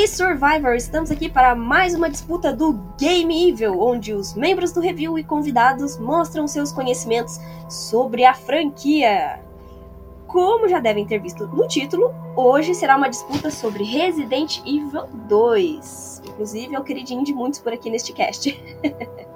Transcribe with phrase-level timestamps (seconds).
[0.00, 4.80] aí, Survivor, estamos aqui para mais uma disputa do Game Evil, onde os membros do
[4.80, 7.38] review e convidados mostram seus conhecimentos
[7.68, 9.40] sobre a franquia.
[10.26, 16.22] Como já devem ter visto no título, hoje será uma disputa sobre Resident Evil 2.
[16.28, 18.58] Inclusive, é o queridinho de muitos por aqui neste cast.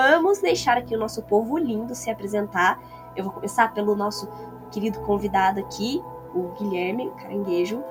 [0.00, 2.78] Vamos deixar aqui o nosso povo lindo se apresentar.
[3.16, 4.28] Eu vou começar pelo nosso
[4.70, 6.00] querido convidado aqui,
[6.32, 7.82] o Guilherme Caranguejo.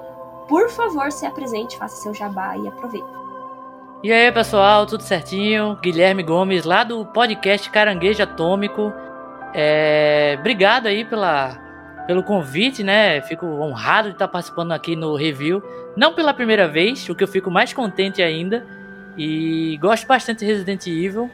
[0.47, 3.09] Por favor, se apresente, faça seu jabá e aproveita.
[4.01, 5.77] E aí, pessoal, tudo certinho?
[5.81, 8.93] Guilherme Gomes, lá do podcast Caranguejo Atômico.
[9.53, 11.59] É, obrigado aí pela,
[12.07, 13.19] pelo convite, né?
[13.23, 15.61] Fico honrado de estar participando aqui no review.
[15.93, 18.65] Não pela primeira vez, o que eu fico mais contente ainda.
[19.17, 21.29] E gosto bastante de Resident Evil.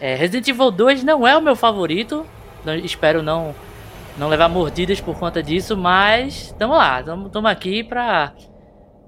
[0.00, 2.26] É, Resident Evil 2 não é o meu favorito.
[2.64, 3.54] Não- espero não,
[4.18, 8.32] não levar mordidas por conta disso, mas tamo lá, tamo, tamo aqui pra,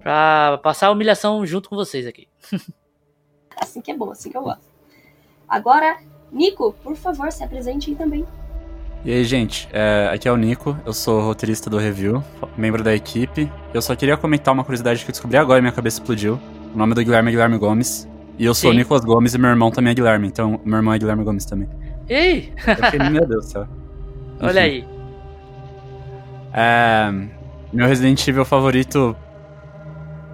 [0.01, 2.29] pra passar a humilhação junto com vocês aqui.
[3.61, 4.63] Assim que é bom, assim que eu gosto.
[5.49, 5.99] Agora,
[6.31, 8.25] Nico, por favor, se apresente aí também.
[9.05, 12.23] E aí, gente, é, aqui é o Nico, eu sou roteirista do review,
[12.57, 13.51] membro da equipe.
[13.75, 16.39] Eu só queria comentar uma curiosidade que eu descobri agora e minha cabeça explodiu.
[16.73, 18.07] O nome do Guilherme é Guilherme Gomes.
[18.39, 18.75] E eu sou o.
[18.75, 21.69] Nicolas Gomes e meu irmão também é Guilherme, então meu irmão é Guilherme Gomes também.
[22.09, 23.69] Ei, fiquei, meu Deus do céu.
[24.41, 24.89] olha Enfim, aí.
[26.53, 27.13] É,
[27.73, 29.15] meu Resident Evil favorito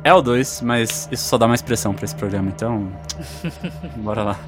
[0.04, 2.92] é o 2, mas isso só dá mais pressão pra esse programa, então.
[3.96, 4.38] bora lá.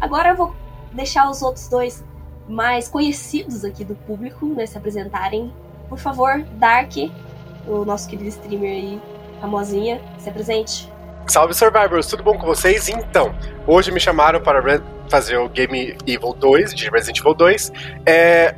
[0.00, 0.54] Agora eu vou
[0.92, 2.04] deixar os outros dois
[2.48, 5.52] mais conhecidos aqui do público né, se apresentarem.
[5.88, 6.92] Por favor, Dark,
[7.66, 9.02] o nosso querido streamer aí,
[9.40, 10.95] famosinha, se apresente.
[11.28, 12.88] Salve Survivors, tudo bom com vocês?
[12.88, 13.34] Então,
[13.66, 17.72] hoje me chamaram para fazer o Game Evil 2, de Resident Evil 2.
[18.06, 18.54] É,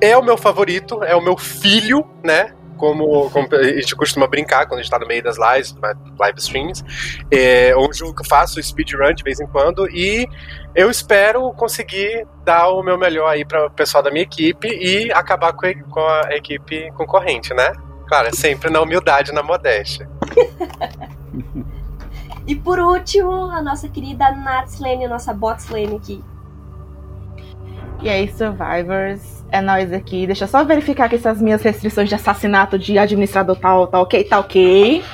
[0.00, 2.54] é o meu favorito, é o meu filho, né?
[2.78, 5.74] Como, como a gente costuma brincar quando a gente tá no meio das lives,
[6.18, 6.82] live streams.
[7.30, 10.26] É que eu faço speedrun de vez em quando e
[10.74, 15.12] eu espero conseguir dar o meu melhor aí para o pessoal da minha equipe e
[15.12, 17.72] acabar com a, com a equipe concorrente, né?
[18.08, 20.08] Claro, é sempre na humildade na modéstia.
[22.46, 26.22] E por último, a nossa querida Natslane, a nossa Botslane aqui.
[28.02, 30.26] E aí, Survivors, é nós aqui.
[30.26, 34.24] Deixa eu só verificar que essas minhas restrições de assassinato de administrador tá, tá ok,
[34.24, 35.02] tá ok.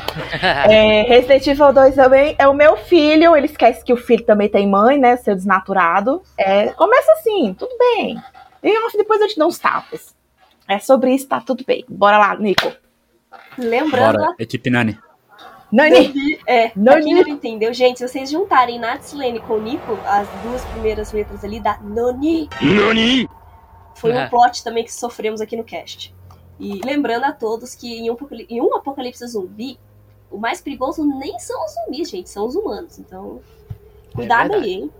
[0.68, 3.34] É, Resident Evil 2 também é o meu filho.
[3.34, 5.16] Ele esquece que o filho também tem mãe, né?
[5.16, 6.22] Seu desnaturado.
[6.36, 8.20] É, começa assim, tudo bem.
[8.62, 10.14] E depois eu te dou uns tapas.
[10.68, 11.84] É sobre isso, tá tudo bem.
[11.88, 12.72] Bora lá, Nico.
[13.56, 14.98] Lembrando Bora, equipe Nani.
[15.72, 16.08] Nani!
[16.08, 17.04] Nani, é, pra Nani.
[17.04, 21.58] quem não entendeu, gente, se vocês juntarem Natslane com Nico, as duas primeiras letras ali
[21.60, 22.48] dá Nani.
[22.60, 23.28] NANI?
[23.94, 24.28] Foi um É.
[24.28, 26.14] plot também que sofremos aqui no cast.
[26.60, 28.16] E lembrando a todos que em um,
[28.48, 29.78] em um apocalipse zumbi,
[30.30, 32.98] o mais perigoso nem são os zumbis, gente, são os humanos.
[32.98, 33.40] Então,
[34.14, 34.64] cuidado verdade.
[34.64, 34.90] aí, hein?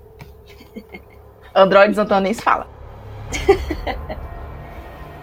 [1.55, 2.67] Androides Antônio nem se fala.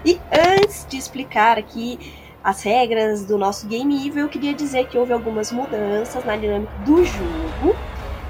[0.05, 1.99] E antes de explicar aqui
[2.43, 6.71] as regras do nosso Game Evil, eu queria dizer que houve algumas mudanças na dinâmica
[6.85, 7.75] do jogo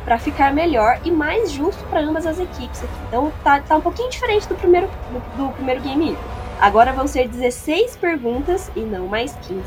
[0.04, 2.84] para ficar melhor e mais justo para ambas as equipes.
[3.08, 6.20] Então tá, tá um pouquinho diferente do primeiro, do, do primeiro Game Evil.
[6.60, 9.64] Agora vão ser 16 perguntas e não mais 15.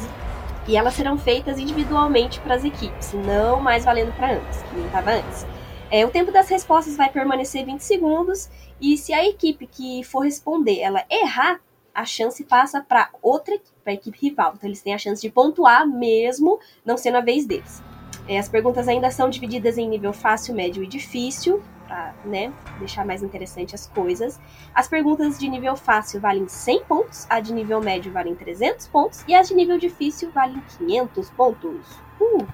[0.66, 4.86] E elas serão feitas individualmente para as equipes, não mais valendo para ambas, que nem
[4.86, 5.46] estava antes.
[5.90, 8.48] É, o tempo das respostas vai permanecer 20 segundos
[8.80, 11.60] e se a equipe que for responder ela errar,
[11.94, 14.54] a chance passa para outra equipe, para a equipe rival.
[14.56, 17.82] Então eles têm a chance de pontuar mesmo não sendo a vez deles.
[18.28, 23.04] É, as perguntas ainda são divididas em nível fácil, médio e difícil, para né, deixar
[23.04, 24.40] mais interessante as coisas.
[24.74, 29.24] As perguntas de nível fácil valem 100 pontos, a de nível médio valem 300 pontos
[29.26, 31.86] e as de nível difícil valem 500 pontos.
[32.20, 32.46] Uh,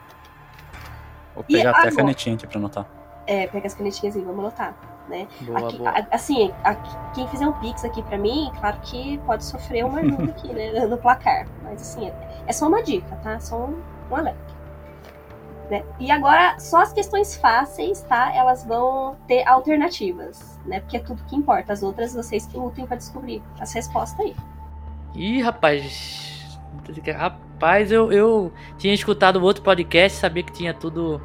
[1.35, 1.93] Vou E pegar até agora?
[1.93, 2.87] a canetinha aqui pra anotar.
[3.27, 4.75] é, pega as canetinhas aí, vamos anotar.
[5.09, 5.27] Né?
[5.41, 5.91] Boa, Aqui- boa.
[5.91, 6.53] a- assim,
[7.15, 10.85] quem fizer um pix aqui pra mim, claro que pode sofrer uma ajuda aqui, né,
[10.87, 11.47] no placar.
[11.63, 13.41] Mas assim, é, é só uma dica, tá?
[13.41, 14.39] Só um, um alerta.
[15.71, 15.83] né?
[15.99, 18.35] E agora, só as questões fáceis, tá?
[18.35, 20.81] Elas vão ter alternativas, né?
[20.81, 21.73] Porque é tudo que importa.
[21.73, 24.37] As outras, vocês que lutem pra descobrir as respostas aí.
[25.15, 26.59] Ih, rapaz.
[27.17, 31.21] Rapaz, eu, eu tinha escutado o outro podcast, sabia que tinha tudo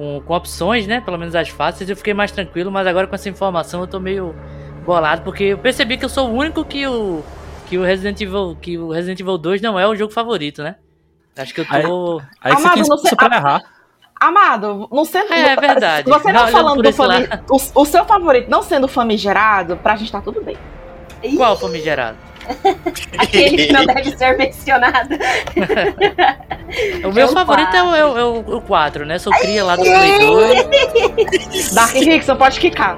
[0.00, 1.02] com, com opções, né?
[1.02, 4.00] Pelo menos as fáceis, eu fiquei mais tranquilo, mas agora com essa informação eu tô
[4.00, 4.34] meio
[4.86, 7.22] bolado, porque eu percebi que eu sou o único que o.
[7.66, 8.56] Que o Resident Evil.
[8.60, 10.76] Que o Resident Evil 2 não é o jogo favorito, né?
[11.36, 12.22] Acho que eu tô.
[12.40, 13.62] Aí, aí Amado, você não tem sei- pra errar.
[14.18, 15.32] Amado, não sendo.
[15.32, 16.08] É verdade.
[16.10, 17.28] Você não Não, olhando falando do fami...
[17.50, 20.56] o, o seu favorito não sendo famigerado, pra gente tá tudo bem.
[21.36, 22.16] Qual famigerado?
[23.18, 25.08] Aquele que não deve ser mencionado.
[27.04, 29.18] O meu o favorito é o, é, o, é o- o 4, né?
[29.18, 31.74] Sou cria lá do Play 2.
[31.74, 32.96] Dark Rickson pode quicar.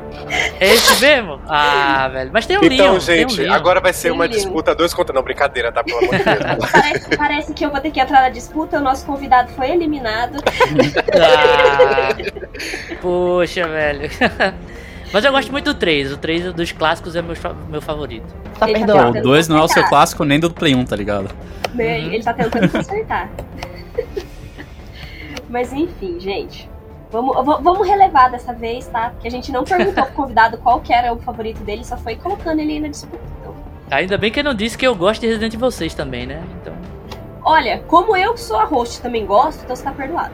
[0.61, 1.41] É esse mesmo?
[1.49, 2.29] Ah, velho.
[2.35, 2.97] Mas tem um Então, Leon.
[2.97, 3.51] um gente, Leon.
[3.55, 4.43] agora vai ser uma Tem Leon.
[4.45, 5.15] disputa dois contra.
[5.15, 5.83] Não, brincadeira, tá?
[5.83, 6.69] Pelo amor de Deus.
[6.71, 8.77] Parece, parece que eu vou ter que entrar na disputa.
[8.77, 10.37] O nosso convidado foi eliminado.
[11.19, 12.15] Ah,
[13.01, 14.11] poxa, velho.
[15.13, 16.13] Mas eu gosto muito do 3.
[16.13, 17.37] O 3 dos clássicos é meu,
[17.69, 18.35] meu favorito.
[18.59, 19.19] Tá tá perdoado.
[19.19, 21.29] O 2 não é o seu clássico nem do Play 1, tá ligado?
[21.75, 21.99] né?
[21.99, 22.13] Uhum.
[22.13, 23.31] Ele tá tentando consertar.
[25.49, 26.71] Mas enfim, gente.
[27.11, 29.11] Vamos, vamos relevar dessa vez, tá?
[29.11, 32.17] Porque a gente não perguntou pro convidado qual que era o favorito dele, só foi
[32.17, 33.23] colocando ele aí na disputa.
[33.39, 33.55] Então,
[33.91, 36.43] Ainda bem que eu não disse que eu gosto de Resident Evil 6 também, né?
[36.61, 36.73] Então.
[37.45, 40.33] olha, como eu que sou a host também gosto, então você tá perdoado.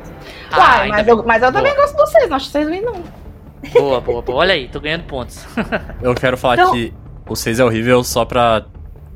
[0.52, 2.84] Ah, Uai, mas, eu, mas eu também gosto de vocês, não acho que vocês ruins,
[2.84, 3.02] não.
[3.72, 4.38] Boa, boa, boa.
[4.38, 5.44] Olha aí, tô ganhando pontos.
[6.02, 6.92] Eu quero falar Então- que
[7.28, 8.64] o 6 é horrível só pra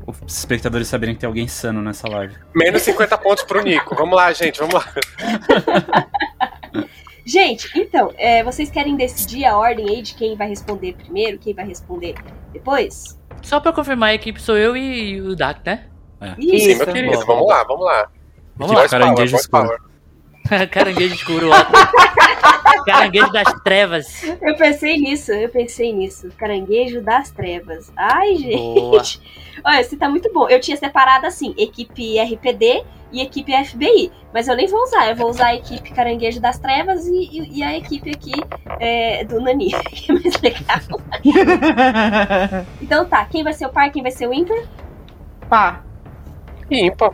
[0.06, 2.34] os espectadores saberem que tem alguém sano nessa live.
[2.54, 3.94] Menos 50 pontos pro Nico.
[3.94, 4.84] Vamos lá, gente, vamos lá.
[7.24, 11.54] Gente, então, é, vocês querem decidir a ordem aí de quem vai responder primeiro, quem
[11.54, 12.16] vai responder
[12.52, 13.16] depois?
[13.42, 15.84] Só pra confirmar, a equipe sou eu e o Dak, né?
[16.20, 16.78] Sim, Isso.
[16.78, 18.08] meu querido, Boa, vamos lá, vamos lá.
[18.56, 19.70] Vamos lá, caranguejo escuro.
[20.72, 22.51] Caranguejo escuro, ó.
[22.84, 24.22] Caranguejo das trevas.
[24.40, 26.28] Eu pensei nisso, eu pensei nisso.
[26.36, 27.92] Caranguejo das trevas.
[27.96, 28.56] Ai, gente.
[28.80, 29.02] Boa.
[29.64, 30.48] Olha, esse tá muito bom.
[30.48, 34.10] Eu tinha separado assim, equipe RPD e equipe FBI.
[34.32, 35.08] Mas eu nem vou usar.
[35.10, 38.32] Eu vou usar a equipe Caranguejo das Trevas e, e- e a equipe aqui
[38.80, 41.00] é, do Nani, que é mais legal.
[42.80, 44.62] Então tá, quem vai ser o par, quem vai ser o ímpar?
[45.48, 45.82] Pá.
[46.70, 47.12] Ímpar.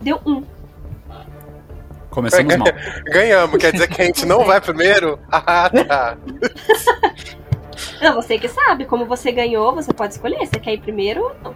[0.00, 0.44] Deu um.
[2.10, 2.66] Começamos mal.
[3.06, 5.18] Ganhamos, quer dizer que a gente não vai primeiro?
[5.30, 6.16] Ah, tá.
[8.02, 8.84] Não, você que sabe.
[8.84, 10.38] Como você ganhou, você pode escolher.
[10.46, 11.54] Você quer ir primeiro ou não?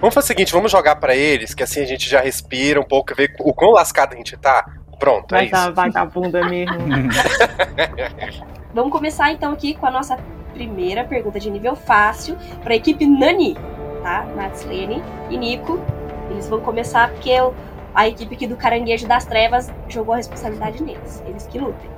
[0.00, 2.84] Vamos fazer o seguinte, vamos jogar pra eles, que assim a gente já respira um
[2.84, 4.64] pouco, ver o quão lascado a gente tá.
[4.98, 5.52] Pronto, é Vai isso.
[5.54, 6.76] dar vagabunda mesmo.
[8.72, 10.16] Vamos começar então aqui com a nossa
[10.54, 13.56] primeira pergunta de nível fácil para a equipe Nani,
[14.02, 14.24] tá?
[14.36, 15.80] Natslene e Nico.
[16.30, 17.54] Eles vão começar porque eu-
[17.94, 21.22] a equipe aqui do Caranguejo das Trevas jogou a responsabilidade neles.
[21.26, 21.90] Eles que lutem.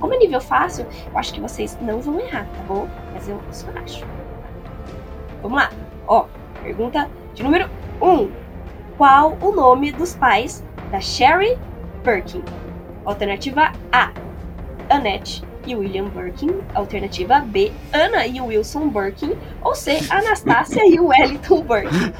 [0.00, 2.86] Como é nível fácil, eu acho que vocês não vão errar, tá bom?
[3.12, 4.04] Mas eu só acho.
[5.42, 5.70] Vamos lá.
[6.06, 6.26] Ó,
[6.62, 7.68] pergunta de número
[8.00, 8.08] 1.
[8.08, 8.30] Um.
[8.96, 11.58] Qual o nome dos pais da Sherry
[12.04, 12.42] Birkin?
[13.04, 14.12] Alternativa A.
[14.88, 16.50] Annette e William Birkin.
[16.74, 19.34] Alternativa B, Ana e Wilson Birkin.
[19.62, 22.12] Ou C, Anastácia e Wellington Birkin.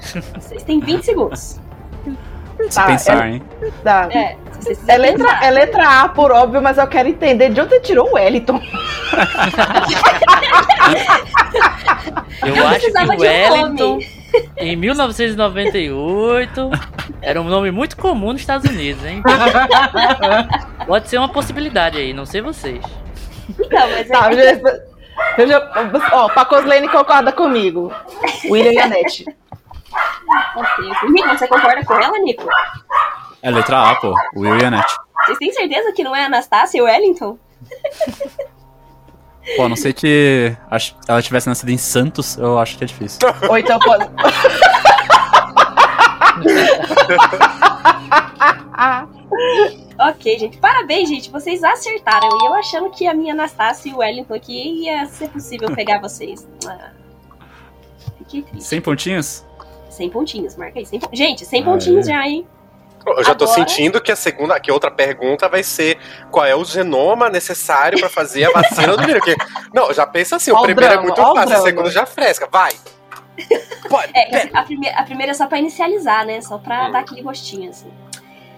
[0.38, 1.60] Vocês têm 20 segundos.
[2.68, 3.42] Se Tá, pensar, hein?
[3.82, 4.08] Tá.
[4.12, 4.36] É,
[4.86, 5.44] É letra, pensar.
[5.44, 8.60] é letra A por óbvio, mas eu quero entender de onde você tirou o Wellington.
[12.42, 13.98] Eu Eu acho que precisava o de um Wellington,
[14.56, 16.70] em 1998,
[17.22, 19.22] era um nome muito comum nos Estados Unidos, hein?
[20.86, 22.84] Pode ser uma possibilidade aí, não sei vocês.
[23.48, 24.60] Então, mas Tá, é,
[25.38, 25.70] eu já-
[26.12, 27.92] ó, Pacoslene concorda comigo.
[28.50, 29.24] William e Anete.
[31.10, 32.44] Nico, você concorda com ela, Nico?
[33.42, 34.14] É letra A, pô.
[34.34, 34.96] Will e Annette.
[35.26, 37.38] Vocês têm certeza que não é Anastácia e Wellington?
[39.56, 40.56] Pô, a não sei que
[41.06, 43.20] ela tivesse nascido em Santos, eu acho que é difícil.
[43.48, 44.08] Ou então pode.
[49.96, 50.58] Ok, gente.
[50.58, 51.30] Parabéns, gente.
[51.30, 52.28] Vocês acertaram.
[52.42, 56.00] E eu achando que a minha Anastácia e o Wellington aqui ia ser possível pegar
[56.00, 56.46] vocês.
[56.66, 56.90] Ah,
[58.18, 58.64] fiquei triste.
[58.64, 59.44] 100 pontinhos?
[59.90, 60.84] 100 pontinhos, marca aí.
[60.86, 61.64] 100 pon- Gente, 100 Aê.
[61.64, 62.44] pontinhos já, hein?
[63.06, 65.96] Eu já tô Agora- sentindo que a segunda, que a outra pergunta vai ser
[66.30, 69.22] qual é o genoma necessário pra fazer a vacina do vírus.
[69.24, 69.36] Porque-
[69.72, 71.62] Não, já pensa assim, Ó o o primeiro é drama, muito ó o fácil, o
[71.62, 72.48] segundo já fresca.
[72.50, 72.72] Vai!
[73.88, 76.40] Pode, É, a, primeira, a primeira é só pra inicializar, né?
[76.40, 77.90] Só pra dar aquele gostinho, assim.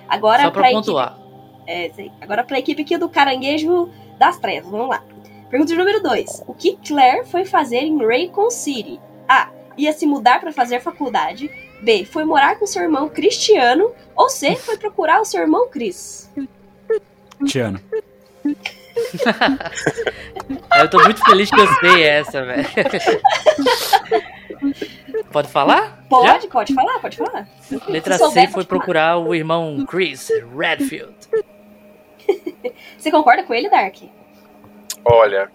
[0.08, 1.18] Agora Só pra, pra equipe, pontuar.
[1.66, 2.12] é, sei.
[2.20, 4.70] Agora pra equipe aqui do Caranguejo das Trevas.
[4.70, 5.02] Vamos lá.
[5.50, 6.44] Pergunta de número 2.
[6.46, 9.00] O que Claire foi fazer em Raycon City?
[9.28, 9.50] A.
[9.76, 11.50] ia se mudar para fazer faculdade.
[11.82, 12.04] B.
[12.04, 13.92] Foi morar com seu irmão Cristiano.
[14.16, 14.56] Ou C.
[14.56, 16.30] Foi procurar o seu irmão Cris.
[17.46, 17.78] Tiano.
[20.78, 22.66] Eu tô muito feliz que eu sei essa, velho.
[25.30, 25.95] Pode falar?
[26.08, 27.48] Pode, pode falar, pode falar.
[27.88, 28.64] Letra Se C souber, foi pode falar.
[28.66, 31.14] procurar o irmão Chris Redfield.
[32.98, 33.96] Você concorda com ele, Dark?
[35.04, 35.50] Olha,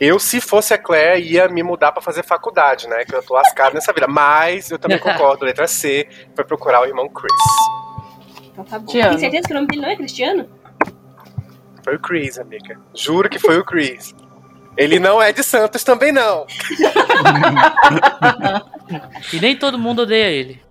[0.00, 3.04] eu, se fosse a Claire, ia me mudar pra fazer faculdade, né?
[3.04, 4.06] Que eu tô lascado nessa vida.
[4.06, 7.32] Mas eu também concordo, letra C, foi procurar o irmão Chris.
[8.52, 8.92] Então tá bom.
[8.92, 9.10] Amo.
[9.10, 10.48] Tem certeza que o nome dele não é Cristiano?
[11.82, 12.78] Foi o Chris, amiga.
[12.94, 14.14] Juro que foi o Chris.
[14.78, 16.46] Ele não é de Santos também, não.
[19.30, 20.62] E nem todo mundo odeia ele.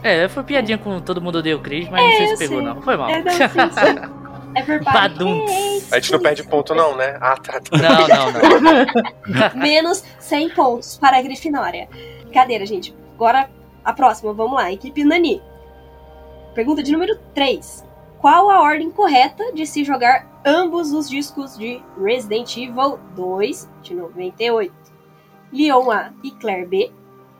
[0.00, 2.66] É, foi piadinha com todo mundo odeia o Chris, mas não sei se pegou sei.
[2.66, 2.82] não.
[2.82, 3.10] Foi mal.
[3.10, 4.58] É, não, sim, sim.
[4.58, 5.42] Everybody Badum.
[5.44, 7.16] hates A gente não perde ponto, não, né?
[7.20, 7.60] Ah, tá.
[7.60, 7.78] tá.
[7.78, 9.50] Não, não, não.
[9.60, 11.88] Menos 100 pontos para a Grifinória.
[12.22, 12.94] Brincadeira, gente.
[13.14, 13.48] Agora,
[13.84, 14.70] a próxima, vamos lá.
[14.70, 15.42] Equipe Nani.
[16.54, 17.84] Pergunta de número 3.
[18.20, 23.94] Qual a ordem correta de se jogar ambos os discos de Resident Evil 2 de
[23.94, 24.72] 98?
[25.52, 26.92] Leon A e Claire B.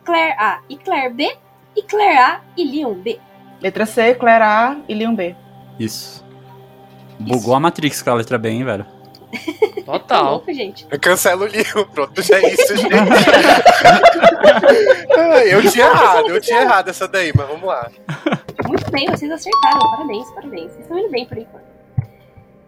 [0.04, 1.36] Claire A e Claire B.
[1.76, 3.20] E Claire A e Leon B.
[3.60, 5.36] Letra C, Claire A e Leon B.
[5.78, 6.24] Isso.
[7.18, 8.86] Bugou a Matrix com a letra B, hein, velho.
[9.84, 10.30] Tá Total.
[10.32, 10.86] louco, gente.
[10.90, 12.92] Eu cancelo o livro, pronto, já é isso, gente.
[15.50, 17.90] Eu tinha errado, eu tinha errado essa daí, mas vamos lá.
[18.66, 19.90] Muito bem, vocês acertaram.
[19.90, 20.72] Parabéns, parabéns.
[20.72, 21.64] Vocês estão indo bem por enquanto.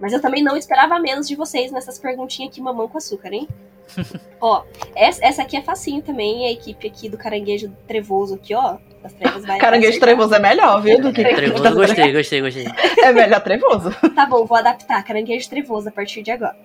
[0.01, 3.49] Mas eu também não esperava menos de vocês nessas perguntinhas aqui, mamão com açúcar, hein?
[4.41, 6.47] ó, essa, essa aqui é facinho também.
[6.47, 8.77] A equipe aqui do Caranguejo Trevoso aqui, ó.
[9.05, 10.99] Das trevas vai Caranguejo trevoso é melhor, viu?
[10.99, 12.65] Do que Trevoso, gostei, gostei, gostei.
[13.03, 13.91] É melhor trevoso.
[14.15, 15.05] Tá bom, vou adaptar.
[15.05, 16.57] Caranguejo Trevoso a partir de agora.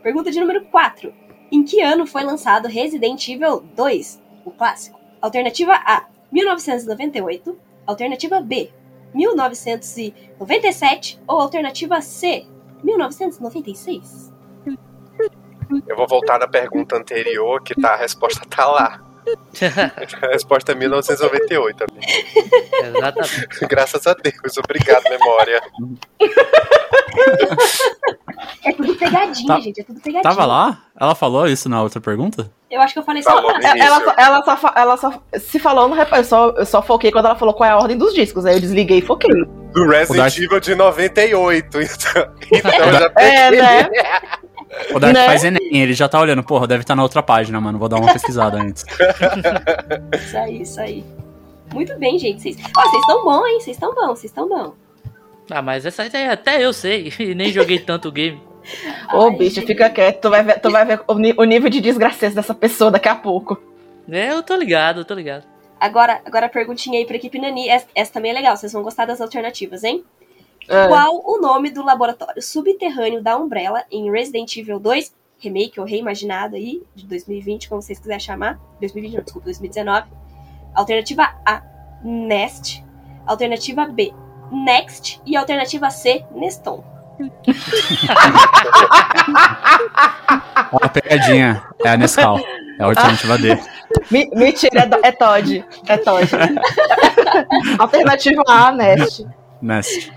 [0.00, 1.12] Pergunta de número 4.
[1.50, 5.00] Em que ano foi lançado Resident Evil 2, o clássico?
[5.20, 7.58] Alternativa A, 1998.
[7.84, 8.70] Alternativa B,
[9.12, 11.20] 1997.
[11.26, 12.46] Ou alternativa C,
[12.84, 14.32] 1996?
[15.88, 19.05] Eu vou voltar na pergunta anterior, que tá, a resposta tá lá.
[20.22, 22.06] A resposta é 1998, amigo.
[22.96, 23.48] Exatamente.
[23.68, 25.60] Graças a Deus, obrigado, memória.
[28.64, 29.80] É tudo pegadinha, Tá- gente.
[29.80, 30.22] É tudo pegadinha.
[30.22, 30.82] Tava lá?
[30.98, 32.50] Ela falou isso na outra pergunta?
[32.70, 33.50] Eu acho que eu falei só Falou.
[33.52, 36.20] É, Ela, só- ela, só, ela só se falou no reparo.
[36.22, 38.44] Eu só, eu só foquei quando ela falou qual é a ordem dos discos.
[38.44, 39.30] Aí eu desliguei e foquei.
[39.72, 41.80] Do Resident Evil de 98.
[41.80, 43.62] Então, então eu já É, peguei.
[43.62, 43.88] né?
[44.94, 45.26] O Dark Né?
[45.26, 47.78] faz Enem, ele já tá olhando, porra, deve estar na outra página, mano.
[47.78, 48.84] Vou dar uma pesquisada antes.
[50.14, 51.04] Isso aí, isso aí.
[51.72, 52.40] Muito bem, gente.
[52.42, 53.60] Vocês Ó, vocês estão bons, hein?
[53.60, 54.72] Vocês estão bons, vocês estão bons.
[55.50, 57.12] Ah, mas essa aí até eu sei.
[57.18, 58.40] E nem joguei tanto o game.
[59.12, 59.66] Ô, Ai, bicho, gente.
[59.66, 60.20] fica quieto.
[60.20, 63.14] Tu vai ver, tu vai ver o, o nível de desgraçeza dessa pessoa daqui a
[63.14, 63.60] pouco.
[64.10, 65.44] É, eu tô ligado, eu tô ligado.
[65.78, 67.68] Agora, agora a perguntinha aí pra equipe Nani.
[67.68, 70.04] Essa, essa também é legal, vocês vão gostar das alternativas, hein?
[70.68, 70.88] É.
[70.88, 76.56] Qual o nome do laboratório subterrâneo da Umbrella em Resident Evil 2, remake ou reimaginado
[76.56, 78.58] aí, de 2020, como vocês quiserem chamar.
[78.80, 80.06] 2020, não, desculpa, 2019.
[80.74, 81.62] Alternativa A,
[82.02, 82.84] Nest.
[83.26, 84.12] Alternativa B,
[84.50, 85.20] Next.
[85.26, 86.84] E alternativa C, Neston.
[90.72, 91.62] Ó, a pegadinha.
[91.84, 92.38] É a Nescau.
[92.38, 93.58] É a alternativa D.
[94.10, 95.64] Mentira, é, é Todd.
[95.86, 96.28] É Todd.
[97.78, 99.26] Alternativa A, Nest.
[99.62, 100.12] Nest.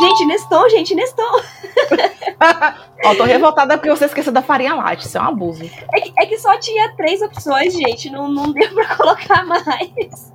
[0.00, 1.22] Gente, Neston, gente, Neston.
[3.04, 5.06] Ó, tô revoltada porque você esqueceu da farinha latte.
[5.06, 5.64] Isso é um abuso.
[5.92, 8.08] É que, é que só tinha três opções, gente.
[8.10, 10.32] Não, não deu pra colocar mais.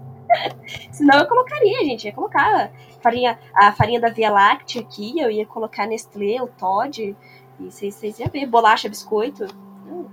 [0.91, 2.05] Senão eu colocaria, gente.
[2.05, 5.19] Ia colocar farinha, a farinha da Via Láctea aqui.
[5.19, 7.15] Eu ia colocar Nestlé, o Todd.
[7.59, 8.45] E vocês, iam ver.
[8.45, 9.45] Bolacha, biscoito.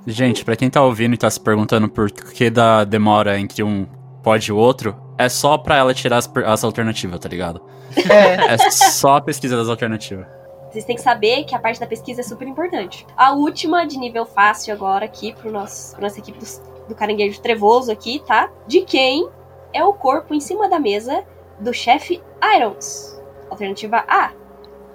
[0.07, 3.87] Gente, pra quem tá ouvindo e tá se perguntando por que da demora entre um
[4.23, 7.63] pod e o outro, é só pra ela tirar as, as alternativas, tá ligado?
[8.11, 8.55] É.
[8.55, 10.27] É só a pesquisa das alternativas.
[10.71, 13.05] Vocês têm que saber que a parte da pesquisa é super importante.
[13.17, 17.41] A última de nível fácil agora aqui pro nosso, pra nossa equipe dos- do, caranguejo
[17.41, 18.49] trevoso aqui, tá?
[18.69, 19.29] De quem
[19.73, 21.25] é o corpo em cima da mesa
[21.59, 22.23] do chefe
[22.57, 23.21] Irons?
[23.51, 24.31] Alternativa A,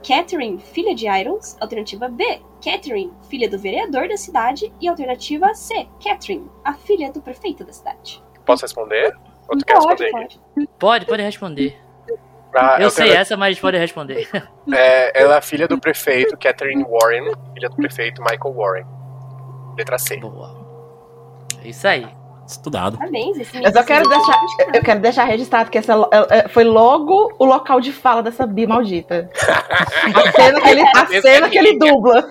[0.07, 1.57] Catherine, filha de Irons.
[1.59, 4.71] Alternativa B, Catherine, filha do vereador da cidade.
[4.79, 8.23] E alternativa C, Catherine, a filha do prefeito da cidade.
[8.45, 9.13] Posso responder?
[9.49, 10.27] Ou tu quer Pode, responder?
[10.55, 10.69] pode.
[10.79, 11.77] Pode, pode responder.
[12.55, 14.27] Ah, Eu sei tenho- essa, mas pode responder.
[14.73, 18.85] É, ela é filha do prefeito Catherine Warren, filha do prefeito Michael Warren.
[19.77, 20.17] Letra C.
[20.17, 20.65] Boa.
[21.63, 22.07] É isso aí.
[22.47, 22.97] Estudado.
[22.97, 23.37] Parabéns.
[23.39, 24.39] Esse Eu só quero deixar,
[24.73, 28.45] eu quero deixar registrado que essa é- é- foi logo o local de fala dessa
[28.45, 29.29] bi maldita.
[29.33, 32.23] A cena que ele, a cena que ele dubla.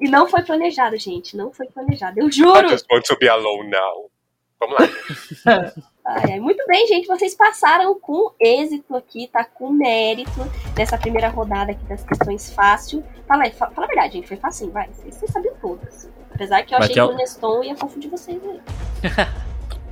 [0.00, 1.36] E não foi planejado, gente.
[1.36, 2.18] Não foi planejado.
[2.18, 2.68] Eu I juro.
[2.70, 4.10] just want to be alone now.
[4.58, 5.72] Vamos lá.
[6.04, 6.40] Ai, ai.
[6.40, 7.06] Muito bem, gente.
[7.06, 9.44] Vocês passaram com êxito aqui, tá?
[9.44, 10.30] Com mérito
[10.76, 13.04] nessa primeira rodada aqui das questões fácil.
[13.26, 14.28] Fala, aí, fa- fala a verdade, gente.
[14.28, 14.88] Foi fácil, vai.
[14.88, 16.08] Vocês, vocês sabiam todas.
[16.34, 18.60] Apesar que eu Vai achei que o Neston ia confundir vocês aí.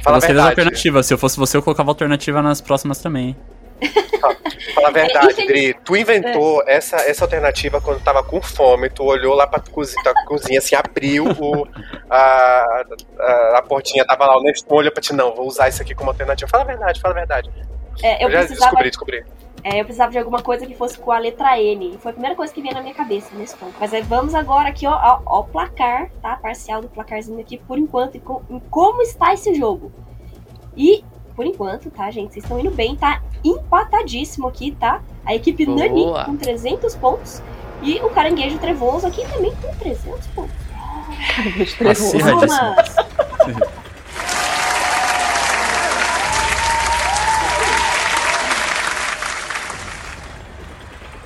[0.02, 0.49] Fala a verdade.
[0.49, 1.05] alternativas.
[1.07, 3.37] Se eu fosse você, eu colocava alternativa nas próximas também.
[4.75, 5.75] Fala a verdade, infeliz- Dri.
[5.84, 10.14] Tu inventou essa, essa alternativa quando tava com fome, tu olhou lá pra cozinha, tua
[10.26, 11.66] cozinha assim, abriu o,
[12.08, 12.82] a,
[13.18, 15.94] a, a portinha, tava lá, o Neston olhou pra ti, não, vou usar isso aqui
[15.94, 16.49] como alternativa.
[16.50, 17.50] Fala a verdade, fala a verdade.
[18.02, 19.25] É, eu, Eu, já precisava, descobri, descobri.
[19.64, 21.99] é, eu precisava de alguma coisa que fosse com a letra N.
[21.99, 23.70] Foi a primeira coisa que veio na minha cabeça, Neston.
[23.78, 26.37] Mas aí vamos agora aqui, ó, ó, ó, o placar, tá?
[26.37, 28.18] Parcial do placarzinho aqui, por enquanto, e
[28.50, 29.92] em como está esse jogo.
[30.76, 31.04] E,
[31.40, 32.35] por enquanto, tá, gente?
[32.35, 35.00] Vocês estão indo bem, tá empatadíssimo aqui, tá?
[35.25, 35.78] A equipe Boa.
[35.78, 37.42] Nani com 300 pontos.
[37.80, 40.54] E o Caranguejo Trevoso aqui também com 300 pontos.
[41.35, 42.18] Caranguejo trevoso.
[42.18, 42.97] Palmas!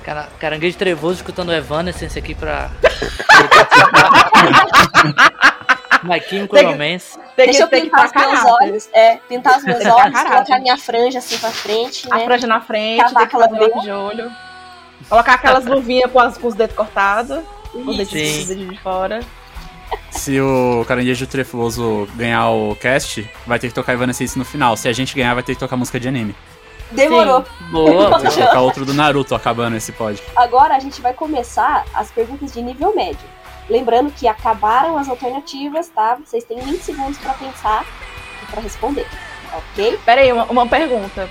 [0.01, 2.71] Cara, caranguejo trevoso escutando Evanescence aqui pra.
[6.03, 6.73] My Chemical
[7.35, 7.69] Tem que- Romance.
[7.69, 8.89] Tem Deixa eu pintar os meus olhos.
[8.93, 12.25] É, pintar os meus Tem olhos, colocar minha franja assim pra frente, A né?
[12.25, 13.65] franja na frente, fazer lambeiro.
[13.67, 14.31] lápis de olho.
[15.09, 17.39] Colocar aquelas luvinhas com, com os dedos cortados.
[17.73, 17.97] Os Isso.
[17.97, 18.41] dedinhos, Sim.
[18.41, 19.19] os dedinhos de fora.
[20.09, 24.75] Se o Caranguejo Trefoso ganhar o cast, vai ter que tocar Evanescence no final.
[24.77, 26.33] Se a gente ganhar, vai ter que tocar música de anime.
[26.91, 27.43] Demorou.
[27.71, 30.21] Boa, Vai ter que tocar outro do Naruto acabando esse pod.
[30.35, 33.27] Agora a gente vai começar as perguntas de nível médio.
[33.69, 36.17] Lembrando que acabaram as alternativas, tá?
[36.23, 37.85] Vocês têm 20 segundos pra pensar
[38.43, 39.07] e pra responder,
[39.53, 39.99] ok?
[40.05, 41.27] Pera aí, uma, uma pergunta.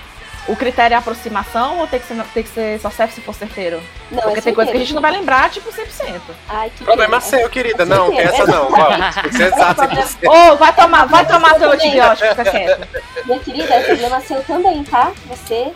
[0.46, 3.34] O critério é aproximação ou tem que ser, tem que ser só serve se for
[3.34, 3.82] certeiro?
[4.10, 4.84] Não, Porque é tem coisa que a certeiro.
[4.84, 6.20] gente não vai lembrar, tipo, 100%.
[6.50, 7.20] Ai, que Problema pena.
[7.22, 7.86] seu, querida.
[7.86, 8.42] Não, tem certeza.
[8.42, 8.68] essa não.
[9.30, 10.52] Que exato, É problema- 100%.
[10.52, 12.88] Ô, vai tomar, vai tomar teu antibiótico, fica quieto.
[13.24, 15.12] Minha querida, é problema seu também, tá?
[15.28, 15.72] Você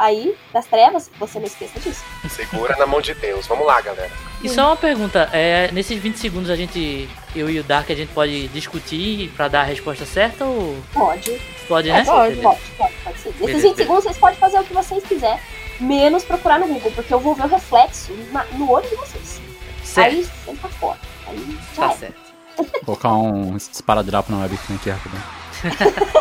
[0.00, 2.02] aí, das trevas, você não esqueça disso.
[2.28, 3.46] Segura na mão de Deus.
[3.46, 4.10] Vamos lá, galera.
[4.42, 7.94] E só uma pergunta, é, nesses 20 segundos a gente, eu e o Dark, a
[7.94, 11.38] gente pode discutir pra dar a resposta certa ou Pode.
[11.68, 12.04] pode, É, né?
[12.04, 13.28] pode, pode, pode, pode ser.
[13.28, 15.38] Nesses Beleza, 20 segundos vocês podem fazer o que vocês quiserem,
[15.78, 19.40] menos procurar no Google, porque eu vou ver o reflexo na- no olho de vocês.
[19.84, 20.98] Certo, Aí você tá fora.
[21.26, 21.96] Aí já tá é.
[21.96, 22.20] certo.
[22.56, 25.20] Vou colocar um esparadrapo na webcam aqui rapidão.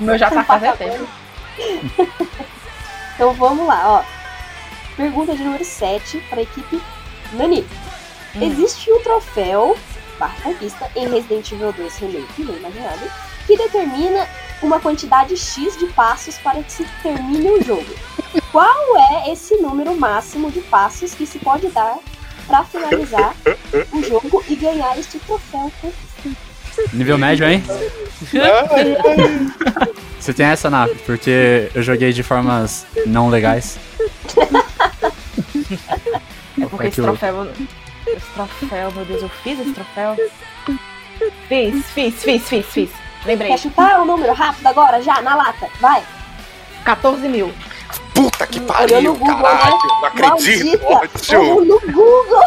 [0.00, 1.06] O meu já tá fazendo tempo.
[3.14, 4.04] Então vamos lá, ó.
[4.96, 6.80] Pergunta de número 7 para a equipe
[7.32, 7.66] Nani.
[8.36, 8.42] Hum.
[8.42, 9.76] Existe um troféu
[10.18, 13.10] barra conquista em Resident Evil 2 Remake, não imaginado,
[13.46, 14.28] que determina
[14.62, 17.94] uma quantidade X de passos para que se termine o jogo.
[18.50, 21.98] Qual é esse número máximo de passos que se pode dar
[22.46, 23.34] para finalizar
[23.92, 25.72] o jogo e ganhar este troféu?
[26.92, 27.62] Nível médio, hein?
[30.18, 33.78] Você tem essa, Nap, porque eu joguei de formas não legais.
[36.60, 37.46] É porque É esse troféu.
[38.06, 40.16] Esse troféu, meu Deus, eu fiz esse troféu?
[41.48, 42.90] Fiz, fiz, fiz, fiz, fiz.
[43.26, 43.50] Lembrei.
[43.50, 45.68] Quer chutar o número rápido agora, já, na lata?
[45.80, 46.02] Vai!
[46.84, 47.52] 14 mil.
[48.14, 49.72] Puta que pariu, no Google, caralho.
[49.72, 51.38] Não acredito, Maldita!
[51.38, 51.64] ódio.
[51.64, 52.42] No Google!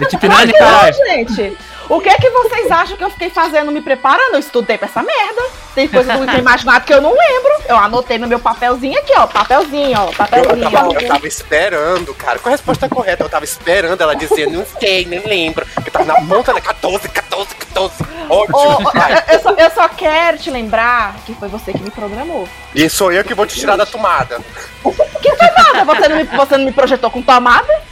[0.00, 0.94] Equipe Nani, Não, caralho!
[0.94, 1.56] gente.
[1.88, 4.34] O que é que vocês acham que eu fiquei fazendo me preparando?
[4.34, 5.42] Eu estudei pra essa merda.
[5.74, 7.52] Tem coisa que eu tinha imaginado que eu não lembro.
[7.68, 9.26] Eu anotei no meu papelzinho aqui, ó.
[9.26, 10.06] Papelzinho, ó.
[10.06, 10.70] Eu Papelzinho.
[10.70, 10.92] tava, ó.
[10.92, 12.38] eu tava esperando, cara.
[12.38, 13.22] Qual a resposta correta?
[13.22, 15.66] Eu tava esperando ela dizer, não sei, nem lembro.
[15.84, 16.60] Eu tava na ponta, né?
[16.60, 17.94] 14, 14, 14.
[18.30, 18.58] Ótimo.
[18.58, 19.24] Ô, Vai.
[19.28, 22.48] eu, só, eu só quero te lembrar que foi você que me programou.
[22.74, 24.40] E sou eu que vou te tirar da tomada.
[24.84, 27.82] Nada, você não me, você não me projetou com tomada?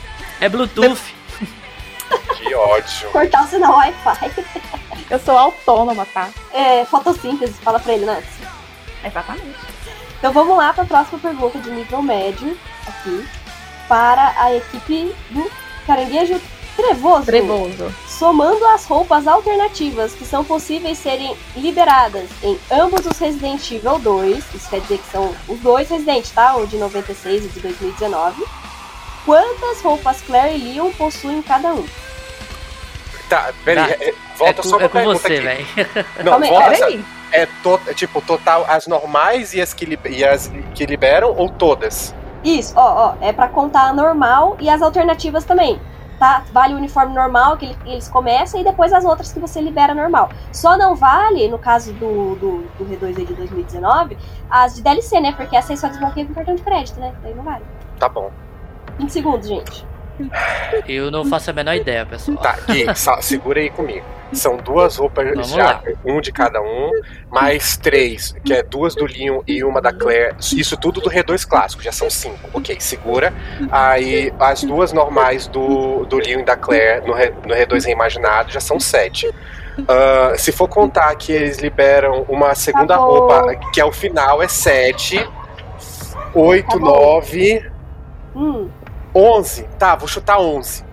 [0.41, 1.01] É Bluetooth.
[2.53, 3.11] Que ódio.
[3.11, 4.31] Cortar o sinal Wi-Fi.
[5.09, 6.29] Eu sou autônoma, tá?
[6.53, 8.47] É, fotossíntese, fala pra ele, Nancy.
[9.03, 9.59] Exatamente.
[10.19, 12.55] Então vamos lá para a próxima pergunta de nível médio
[12.87, 13.27] aqui.
[13.88, 15.51] Para a equipe do
[15.87, 16.38] Caranguejo
[16.77, 17.25] Trevoso.
[17.25, 17.95] Trevoso.
[18.07, 24.55] Somando as roupas alternativas que são possíveis serem liberadas em ambos os Resident Evil 2,
[24.55, 26.55] isso quer dizer que são os dois Resident, tá?
[26.57, 28.45] O de 96 e de 2019.
[29.25, 32.12] Quantas roupas Claire e Leon possuem cada um?
[33.35, 33.90] Tá, peraí.
[33.92, 35.40] É- É Volta com, só é pra com pergunta você, aqui.
[35.42, 35.66] velho.
[36.25, 36.71] Não, Calma aí, volta.
[36.71, 37.05] Peraí.
[37.31, 41.35] É, to, é tipo, total, as normais e as que, li- e as que liberam
[41.37, 42.14] ou todas?
[42.45, 45.81] Isso, ó, ó, é pra contar a normal e as alternativas também.
[46.18, 46.42] Tá?
[46.53, 49.95] Vale o uniforme normal que ele- eles começam e depois as outras que você libera
[49.95, 50.29] normal.
[50.53, 54.16] Só não vale, no caso do, do, do R2 aí de 2019,
[54.51, 55.33] as de DLC, né?
[55.37, 57.12] Porque essa aí só desbloqueia com cartão de crédito, né?
[57.23, 57.64] Daí não vale.
[57.99, 58.31] Tá bom.
[58.99, 59.87] 20 segundos, gente.
[60.88, 62.37] Eu não faço a menor ideia, pessoal.
[62.38, 62.87] Tá, Gui,
[63.22, 64.05] segura aí comigo.
[64.33, 65.83] São duas roupas Vamos já, lá.
[66.05, 66.90] um de cada um,
[67.31, 70.35] mais três, que é duas do Leon e uma da Claire.
[70.57, 72.48] Isso tudo do R2 clássico, já são cinco.
[72.55, 73.33] Ok, segura.
[73.70, 78.61] Aí as duas normais do, do Leon e da Claire no, no R2 reimaginado já
[78.61, 79.31] são sete.
[79.88, 84.42] Ah, se for contar que eles liberam uma segunda Tá roupa, que é o final,
[84.42, 85.27] é sete,
[86.35, 87.70] oito, Tá nove,
[88.35, 88.70] Hum,
[89.14, 89.64] onze.
[89.79, 90.85] Tá, vou chutar onze.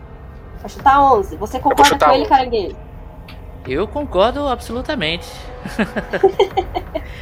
[0.62, 1.36] vai chutar 11.
[1.38, 2.29] Você concorda com ele, 11.
[2.29, 2.75] caranguejo?
[3.67, 5.27] Eu concordo absolutamente.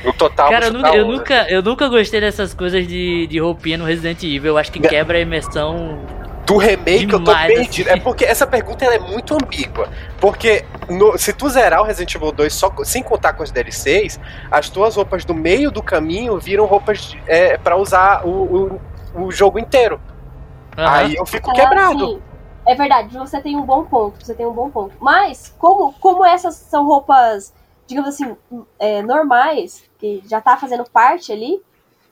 [0.04, 1.18] No total, Cara, eu, vou nu- eu 11.
[1.18, 4.52] nunca, eu nunca gostei dessas coisas de, de roupinha no Resident Evil.
[4.54, 6.00] Eu acho que quebra a imersão.
[6.46, 7.90] Do remake eu tô Demais, perdido.
[7.90, 8.00] assim.
[8.00, 9.90] É porque essa pergunta ela é muito ambígua.
[10.22, 14.20] Porque no- se tu zerar o Resident Evil 2 só, sem contar com as DLCs,
[14.52, 18.80] as tuas roupas do meio do caminho viram roupas é, para usar o,
[19.16, 20.00] o, o jogo inteiro.
[20.78, 22.00] Aí eu fico quebrado.
[22.00, 22.22] sim.
[22.66, 24.94] É verdade, você tem um bom ponto, você tem um bom ponto.
[25.00, 27.54] Mas, como, como essas são roupas,
[27.88, 28.36] digamos assim,
[28.78, 31.62] é, normais, que já tá fazendo parte ali,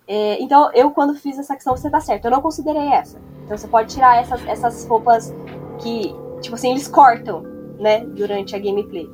[0.08, 3.20] é, então eu quando fiz essa questão, você tá certo, eu não considerei essa.
[3.44, 5.34] Então você pode tirar essas, essas roupas
[5.80, 7.42] que, tipo assim, eles cortam,
[7.78, 9.10] né, durante a gameplay.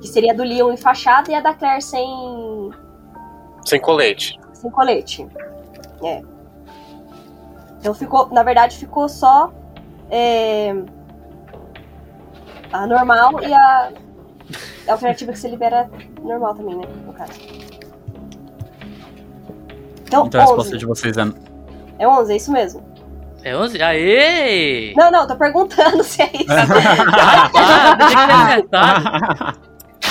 [0.00, 2.70] Que seria a do Leon enfaixada e a da Claire sem,
[3.66, 4.40] Sem colete.
[4.54, 5.26] sem colete.
[6.02, 6.22] É.
[7.86, 9.52] Então ficou, na verdade, ficou só
[10.10, 10.74] é,
[12.72, 13.92] a normal e a,
[14.88, 15.88] a alternativa que você libera
[16.20, 16.84] normal também, né?
[17.06, 17.30] No caso.
[20.04, 20.50] Então, Então a 11.
[20.50, 21.22] resposta de vocês é.
[22.00, 22.82] É 11, é isso mesmo.
[23.44, 23.80] É 11?
[23.80, 24.92] Aê!
[24.96, 26.46] Não, não, tô perguntando se é isso.
[28.72, 29.54] Ah,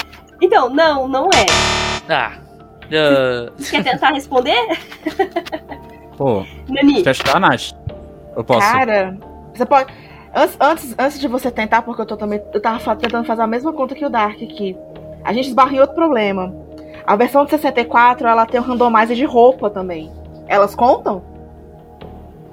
[0.41, 1.45] então, não, não é.
[2.07, 2.37] Ah.
[2.85, 4.55] ah, Você quer tentar responder?
[6.17, 7.13] Pô, Nani?
[7.13, 7.73] chutar, Nath?
[8.35, 8.59] Eu posso.
[8.59, 9.17] Cara,
[9.53, 9.93] você pode.
[10.33, 12.41] Antes, antes, antes de você tentar, porque eu tô também.
[12.53, 14.77] Eu tava tentando fazer a mesma conta que o Dark aqui.
[15.23, 16.53] A gente esbarra em outro problema.
[17.05, 20.11] A versão de 64, ela tem o randomizer de roupa também.
[20.47, 21.23] Elas contam?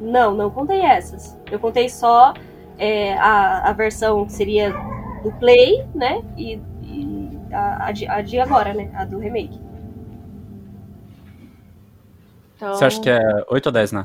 [0.00, 1.38] Não, não contei essas.
[1.50, 2.34] Eu contei só
[2.78, 4.74] é, a, a versão que seria
[5.22, 6.22] do Play, né?
[6.36, 8.90] E, e a, a, de, a de agora, né?
[8.94, 9.60] A do remake.
[12.62, 14.04] Então, Você acha que é 8 ou 10, né?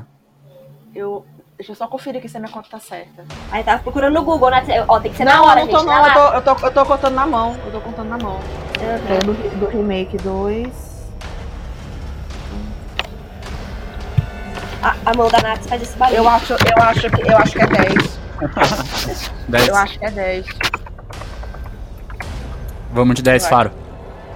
[0.92, 1.24] eu.
[1.56, 3.24] Deixa eu só conferir aqui se a minha conta tá certa.
[3.50, 4.64] Aí tava procurando no Google, né?
[4.86, 5.88] Ó, tem que ser não, na hora, eu não tô, gente.
[5.88, 6.06] não.
[6.06, 7.56] Eu tô, eu, tô, eu tô contando na mão.
[7.66, 8.34] Eu tô contando na mão.
[8.34, 9.14] Uhum.
[9.14, 10.68] É, do, do remake 2.
[14.82, 16.18] A, a mão da Nath faz esse barulho.
[16.18, 18.20] Eu acho, eu acho que eu acho que é 10.
[19.48, 19.68] 10.
[19.68, 20.46] Eu acho que é 10.
[22.92, 23.50] Vamos de 10, Vai.
[23.50, 23.70] Faro.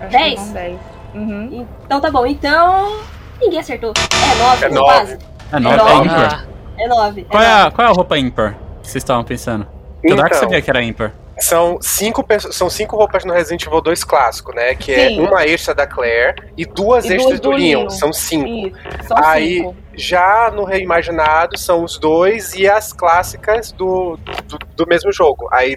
[0.01, 0.41] Acho que 10?
[0.41, 0.81] são 10.
[1.15, 1.69] Uhum.
[1.85, 2.27] Então tá bom.
[2.27, 3.01] Então.
[3.41, 3.93] Ninguém acertou.
[4.31, 4.85] É 9, É é nove.
[4.85, 5.19] quase.
[5.53, 5.91] É 9, nove.
[5.93, 6.47] é ímpar.
[6.47, 7.25] ah, É 9.
[7.25, 9.67] Qual, é a, qual é a roupa ímpar que vocês estavam pensando?
[10.05, 10.27] Então.
[10.35, 11.13] sabia que era ímpar.
[11.39, 14.75] São cinco, são cinco roupas no Resident Evil 2 clássico, né?
[14.75, 15.21] Que é Sim.
[15.27, 17.79] uma extra da Claire e duas E extras do, do Leon.
[17.81, 17.89] Leon.
[17.91, 18.47] São cinco.
[18.69, 19.09] Isso.
[19.09, 19.77] São Aí, 5.
[19.95, 25.49] já no reimaginado, são os dois e as clássicas do, do, do mesmo jogo.
[25.51, 25.77] Aí,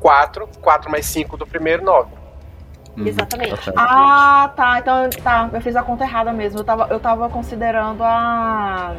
[0.00, 2.10] quatro, quatro mais cinco do primeiro, nove.
[2.96, 3.72] Uhum, Exatamente.
[3.72, 3.72] tá.
[3.76, 4.78] Ah, tá.
[4.78, 5.50] Então, tá.
[5.52, 6.60] Eu fiz a conta errada mesmo.
[6.60, 8.94] Eu tava, eu tava considerando a.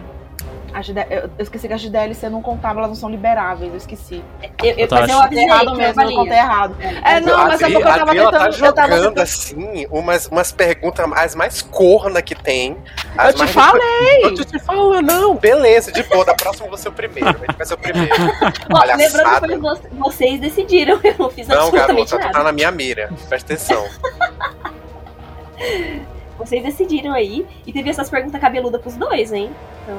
[0.80, 3.72] as de- eu esqueci que as de DLC não contavam, elas não são liberáveis.
[3.72, 4.24] Eu esqueci.
[4.64, 6.76] Eu, eu, Eu tava mas eu errado mesmo, eu contei errado.
[7.04, 8.32] É, não, mas é porque eu tava ela tentando.
[8.32, 12.78] tá eu tava jogando tentando- assim umas, umas perguntas as mais corna que tem.
[13.18, 14.20] As Eu te mais- falei!
[14.24, 17.30] Eu te, te falo, não, beleza, de boa, da próxima eu vou ser o primeiro.
[17.30, 18.14] A gente vai ser o primeiro.
[18.72, 22.32] Ó, lembrando que foi vocês decidiram, eu não fiz Não, absolutamente garota, tu nada.
[22.38, 23.10] tá na minha mira.
[23.28, 23.88] Presta atenção.
[26.38, 27.48] Vocês decidiram aí.
[27.66, 29.50] E teve essas perguntas cabeludas pros dois, hein?
[29.84, 29.98] Então.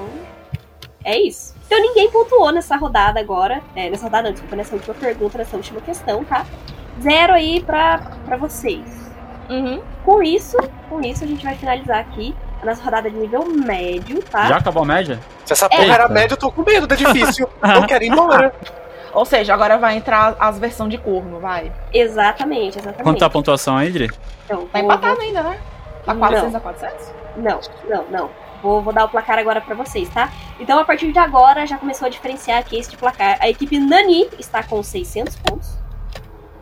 [1.09, 1.55] É isso.
[1.67, 3.63] Então ninguém pontuou nessa rodada agora.
[3.75, 6.45] É, nessa rodada não, desculpa, nessa última pergunta, nessa última questão, tá?
[7.01, 8.85] Zero aí pra, pra vocês.
[9.49, 9.81] Uhum.
[10.05, 10.57] Com isso,
[10.91, 14.47] com isso a gente vai finalizar aqui a nossa rodada de nível médio, tá?
[14.49, 15.19] Já acabou a média?
[15.47, 15.89] Se essa porra É.
[15.89, 17.49] era média, eu tô com medo, tá difícil.
[17.75, 18.53] Eu quero ir embora.
[19.15, 21.73] Ou seja, agora vai entrar as versões de corno, vai.
[21.91, 23.03] Exatamente, exatamente.
[23.03, 24.11] Quanto tá a pontuação aí, Dri?
[24.45, 25.59] Então, Tá vou- empatado ainda, né?
[26.05, 26.21] Tá Não.
[26.21, 27.13] 400 a 400?
[27.39, 28.31] Não, não, não.
[28.63, 30.31] Vou, vou dar o placar agora pra vocês, tá?
[30.59, 33.39] Então, a partir de agora, já começou a diferenciar aqui este placar.
[33.41, 35.79] A equipe Nani está com 600 pontos.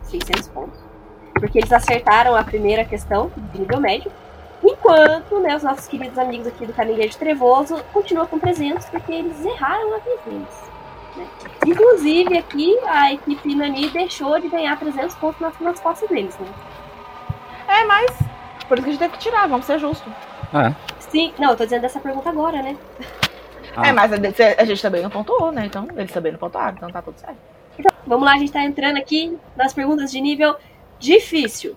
[0.03, 0.79] 600 pontos.
[1.35, 4.11] Porque eles acertaram a primeira questão de nível médio.
[4.63, 9.45] Enquanto, né, os nossos queridos amigos aqui do Caminguejo Trevoso continuam com 300, porque eles
[9.45, 10.63] erraram a vez deles.
[11.17, 11.27] né?
[11.67, 16.47] Inclusive, aqui, a equipe Nani deixou de ganhar 300 pontos nas, nas costas deles, né?
[17.69, 18.11] É, mas.
[18.69, 20.13] Por isso que a gente teve que tirar, vamos ser justos.
[20.53, 20.75] É.
[21.17, 22.77] Sim, não, eu tô dizendo dessa pergunta agora, né?
[23.75, 23.89] Ah.
[23.89, 24.17] É, mas a,
[24.59, 25.65] a gente também não pontuou, né?
[25.65, 27.39] Então, eles também não pontuaram, então tá tudo certo.
[28.07, 30.57] Vamos lá, a gente tá entrando aqui nas perguntas de nível
[30.99, 31.75] difícil.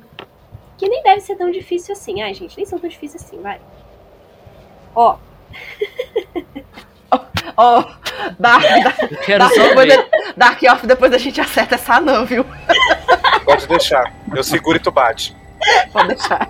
[0.77, 2.21] Que nem deve ser tão difícil assim.
[2.21, 3.61] Ai, gente, nem são tão difíceis assim, vai.
[4.93, 5.15] Ó,
[7.55, 7.85] Ó,
[8.37, 12.45] Dark, Dark, Dark, só depois Dark Off, depois a gente acerta essa não, viu?
[13.45, 14.13] Pode deixar.
[14.35, 15.33] Eu seguro e tu bate.
[15.93, 16.45] Pode deixar.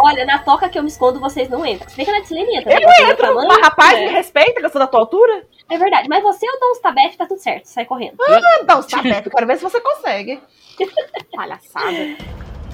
[0.00, 1.88] Olha, na toca que eu me escondo, vocês não entram.
[1.88, 2.10] Se bem que.
[2.10, 2.22] Eu né?
[2.62, 4.06] Você é do entro, tamanho, mas rapaz, é.
[4.06, 5.44] me respeita, que eu sou da tua altura.
[5.68, 8.16] É verdade, mas você ou dá uns tabef, tá tudo certo, sai correndo.
[8.60, 10.40] Então, tá perto, eu quero ver se você consegue.
[11.34, 12.16] Palhaçada.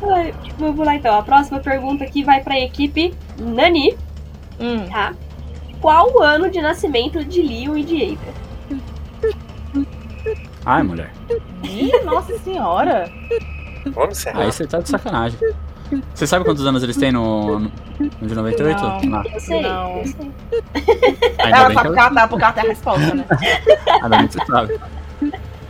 [0.03, 1.19] Ai, vamos lá então.
[1.19, 3.97] A próxima pergunta aqui vai pra equipe Nani,
[4.59, 4.89] Hum.
[4.89, 5.15] tá?
[5.81, 8.47] Qual o ano de nascimento de Leon e de Ada?
[10.65, 11.13] Ai, mulher.
[11.63, 13.11] Ih, nossa senhora.
[13.87, 14.41] Vamos encerrar.
[14.41, 15.39] Aí você tá de sacanagem.
[16.15, 17.71] Você sabe quantos anos eles têm no, no
[18.23, 19.07] de 98?
[19.07, 19.19] Não.
[19.21, 19.99] Ah, Eu sei, Não.
[19.99, 20.33] eu sei.
[21.39, 23.25] ainda Ela bem sabe que ela tá, porque ela tem a resposta, né?
[24.03, 24.81] ainda bem que você sabe.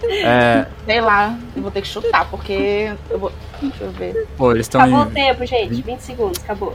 [0.09, 3.33] É, Sei lá, eu vou ter que chutar, porque eu vou.
[3.61, 4.27] Deixa eu ver.
[4.37, 5.13] pô, eles estão Acabou o em.
[5.15, 5.83] tempo, gente.
[5.83, 6.75] 20 segundos, acabou.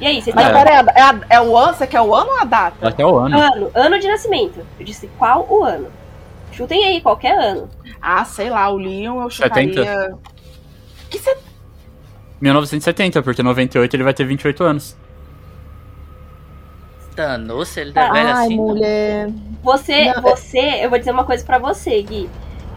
[0.00, 0.48] E aí, vocês Mas É.
[0.48, 0.62] estão...
[0.64, 1.74] pera aí, é, a- é o ano?
[1.74, 2.88] Você quer o ano ou a data?
[2.88, 3.38] Até o ano.
[3.38, 4.60] Ano, ano de nascimento.
[4.78, 5.88] Eu disse qual o ano.
[6.52, 7.68] Chutem aí, qualquer ano.
[8.00, 9.74] Ah, sei lá, o Leon eu chutaria.
[9.74, 10.18] 70?
[11.10, 11.36] Que você
[12.40, 14.96] 1970, porque 98 ele vai ter 28 anos.
[17.14, 18.56] Danou-se, ele é velho Ai, assim.
[18.56, 18.64] não.
[18.66, 19.30] mulher.
[19.62, 22.28] Você, Não, você, eu vou dizer uma coisa pra você, Gui.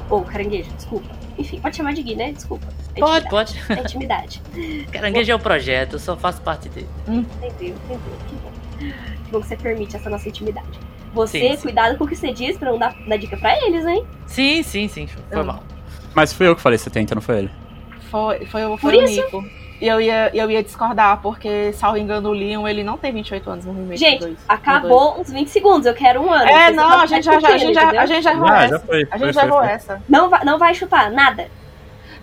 [0.09, 1.09] Ou caranguejo, desculpa.
[1.37, 2.31] Enfim, pode chamar de Gui, né?
[2.31, 2.65] Desculpa.
[2.95, 3.55] É Pode, pode.
[3.69, 4.41] É intimidade.
[4.91, 6.87] Caranguejo é o projeto, eu só faço parte dele.
[7.07, 7.99] Entendeu, entendeu.
[8.27, 8.51] Que bom.
[9.25, 10.79] Que bom que você permite essa nossa intimidade.
[11.13, 11.61] Você, Sim, sim.
[11.63, 14.05] cuidado com o que você diz pra não dar, dar dica pra eles, hein?
[14.25, 15.07] Sim, sim, sim.
[15.07, 15.45] Foi Hum.
[15.45, 15.63] mal.
[16.15, 17.51] Mas fui eu que falei 70, não foi ele.
[18.09, 19.23] Foi, foi, foi Por o isso?
[19.23, 19.43] Nico.
[19.81, 23.49] E eu ia, eu ia discordar, porque, salvo engano, o Leon ele não tem 28
[23.49, 24.37] anos no remake Gente, do dois.
[24.47, 25.85] acabou uns 20 segundos.
[25.85, 26.49] Eu quero um ano.
[26.49, 28.01] É, não, a gente já, já, a gente já, entendeu?
[28.01, 28.73] a gente já errou Ah, essa.
[28.73, 29.07] já foi.
[29.09, 29.67] A gente já errou foi.
[29.69, 30.03] essa.
[30.09, 31.47] Não, vai, não vai chutar nada.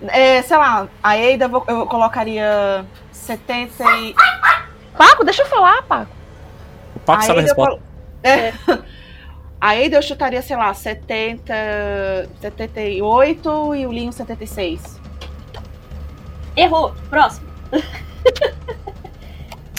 [0.09, 4.15] É, sei lá, a Ada eu, eu colocaria 70 e...
[4.99, 6.11] Paco, deixa eu falar, Paco.
[6.97, 7.71] O Paco sabe a Ada eu resposta.
[7.71, 7.83] colo-
[8.23, 8.53] É.
[9.59, 11.55] A Ada eu chutaria, sei lá, 70,
[12.43, 15.01] 78 e o Leon 76.
[16.57, 16.95] Errou.
[17.11, 17.47] Próximo.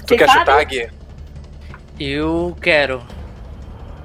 [0.07, 0.39] Tu quer sabem?
[0.41, 0.89] chutar, Gui?
[1.99, 3.03] Eu quero.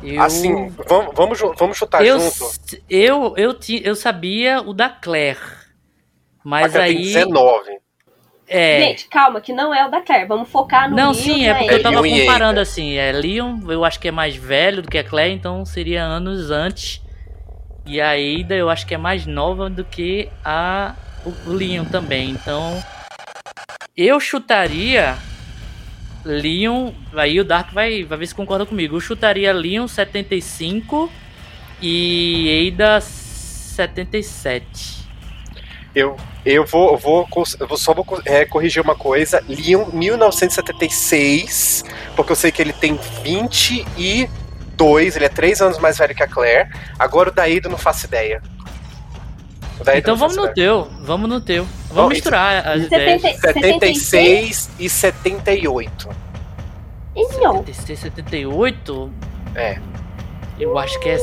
[0.02, 0.20] Eu...
[0.20, 2.50] Assim, vamos, vamos, vamos chutar eu, junto.
[2.90, 5.38] eu, eu, ti- eu sabia o da Claire.
[6.42, 7.02] Mas Aqui tem aí.
[7.04, 7.78] 19.
[8.48, 8.80] É.
[8.82, 10.26] Gente, calma, que não é o da Claire.
[10.26, 11.82] Vamos focar no Não, Leon sim, e é porque eu Ada.
[11.84, 12.94] tava Leon comparando assim.
[12.96, 16.50] É, Leon, eu acho que é mais velho do que a Claire, então seria anos
[16.50, 17.00] antes.
[17.86, 22.30] E a Ada, eu acho que é mais nova do que a o Leon também.
[22.30, 22.82] Então,
[23.96, 25.16] eu chutaria
[26.24, 26.92] Leon.
[27.14, 28.96] Aí o Dark vai, vai ver se concorda comigo.
[28.96, 31.10] Eu chutaria Leon 75
[31.80, 35.02] e Ada 77.
[35.94, 37.28] Eu, eu vou, vou,
[37.68, 39.44] vou só vou é, corrigir uma coisa.
[39.46, 41.84] Leon 1976,
[42.16, 46.28] porque eu sei que ele tem 22, ele é 3 anos mais velho que a
[46.28, 46.70] Claire.
[46.98, 48.40] Agora o Daído não faço ideia.
[49.80, 51.64] O Daído Então vamos no teu, vamos no teu.
[51.88, 53.40] Vamos Bom, misturar as 70, ideias.
[53.40, 56.08] 76 e 78.
[57.40, 57.58] Não.
[57.58, 59.12] 76, 78?
[59.54, 59.78] É.
[60.58, 61.18] Eu acho que é.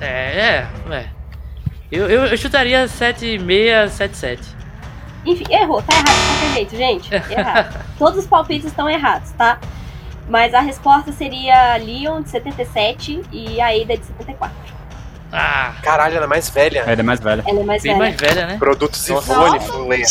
[0.00, 0.68] É, é.
[0.90, 1.08] é.
[1.90, 4.54] Eu, eu, eu chutaria 76, 77.
[5.26, 5.82] Enfim, errou.
[5.82, 7.14] Tá errado de qualquer jeito, gente.
[7.32, 7.84] Errado.
[7.98, 9.58] Todos os palpites estão errados, tá?
[10.28, 14.73] Mas a resposta seria Leon de 77 e a Ada de 74.
[15.36, 16.84] Ah, Caralho, ela é mais velha.
[16.86, 17.42] É, ele é mais velho.
[17.44, 18.04] Ela é mais bem velha.
[18.04, 18.56] mais velha, né?
[18.56, 19.08] Produtos.
[19.08, 20.06] Ivone, fuleira.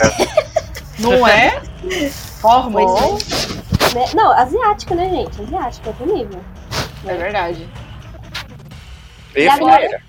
[0.99, 1.61] Não é?
[2.43, 3.17] Hormônio.
[3.95, 4.05] Né?
[4.13, 5.41] Não, asiática, né, gente?
[5.41, 6.41] Asiática, outro nível.
[7.05, 7.69] É verdade.
[9.33, 9.75] E agora?
[9.75, 10.03] fuleira.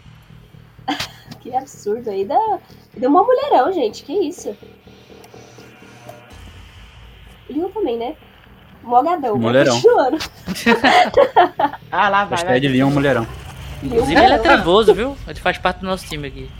[1.40, 2.24] Que absurdo aí.
[2.24, 2.61] Deu,
[2.96, 4.03] deu uma mulherão, gente.
[4.03, 4.57] Que isso?
[7.48, 8.16] Leon também, né?
[8.83, 9.37] Mogadão.
[9.37, 9.74] Mulherão.
[9.74, 10.18] Continuando.
[11.92, 12.38] Ah, lá vai.
[12.38, 12.38] vai.
[12.38, 13.27] Hashtag Leon Mulherão.
[13.84, 15.16] Inclusive ele é trevoso, viu?
[15.26, 16.50] Ele faz parte do nosso time aqui.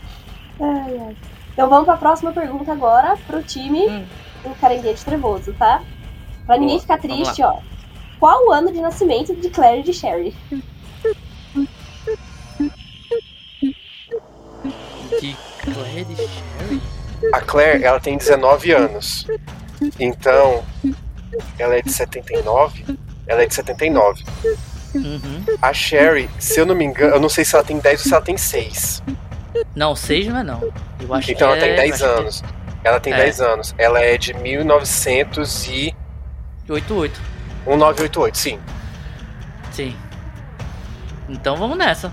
[0.59, 1.17] Ai, ai.
[1.53, 4.05] Então vamos pra próxima pergunta agora pro time Hum.
[4.43, 5.81] do Caranguejo Trevoso, tá?
[6.45, 7.57] Pra ninguém ficar triste, ó.
[8.19, 10.35] Qual o ano de nascimento de Claire e de Sherry?
[15.19, 16.81] De Claire de Sherry?
[17.33, 19.25] A Claire, ela tem 19 anos.
[19.99, 20.63] Então,
[21.57, 22.97] ela é de 79.
[23.27, 24.23] Ela é de 79.
[24.97, 25.43] Uhum.
[25.61, 28.05] A Sherry, se eu não me engano, eu não sei se ela tem 10 ou
[28.07, 29.03] se ela tem 6.
[29.75, 30.61] Não, 6 não é não.
[30.99, 32.43] Eu acho Então que ela tem é, 10 acho que é anos.
[32.83, 33.17] Ela tem É.
[33.17, 33.75] 10 anos.
[33.77, 35.95] Ela é de 1900 e
[36.69, 37.19] 88.
[37.65, 38.59] 1988, sim.
[39.71, 39.95] Sim.
[41.29, 42.11] Então vamos nessa.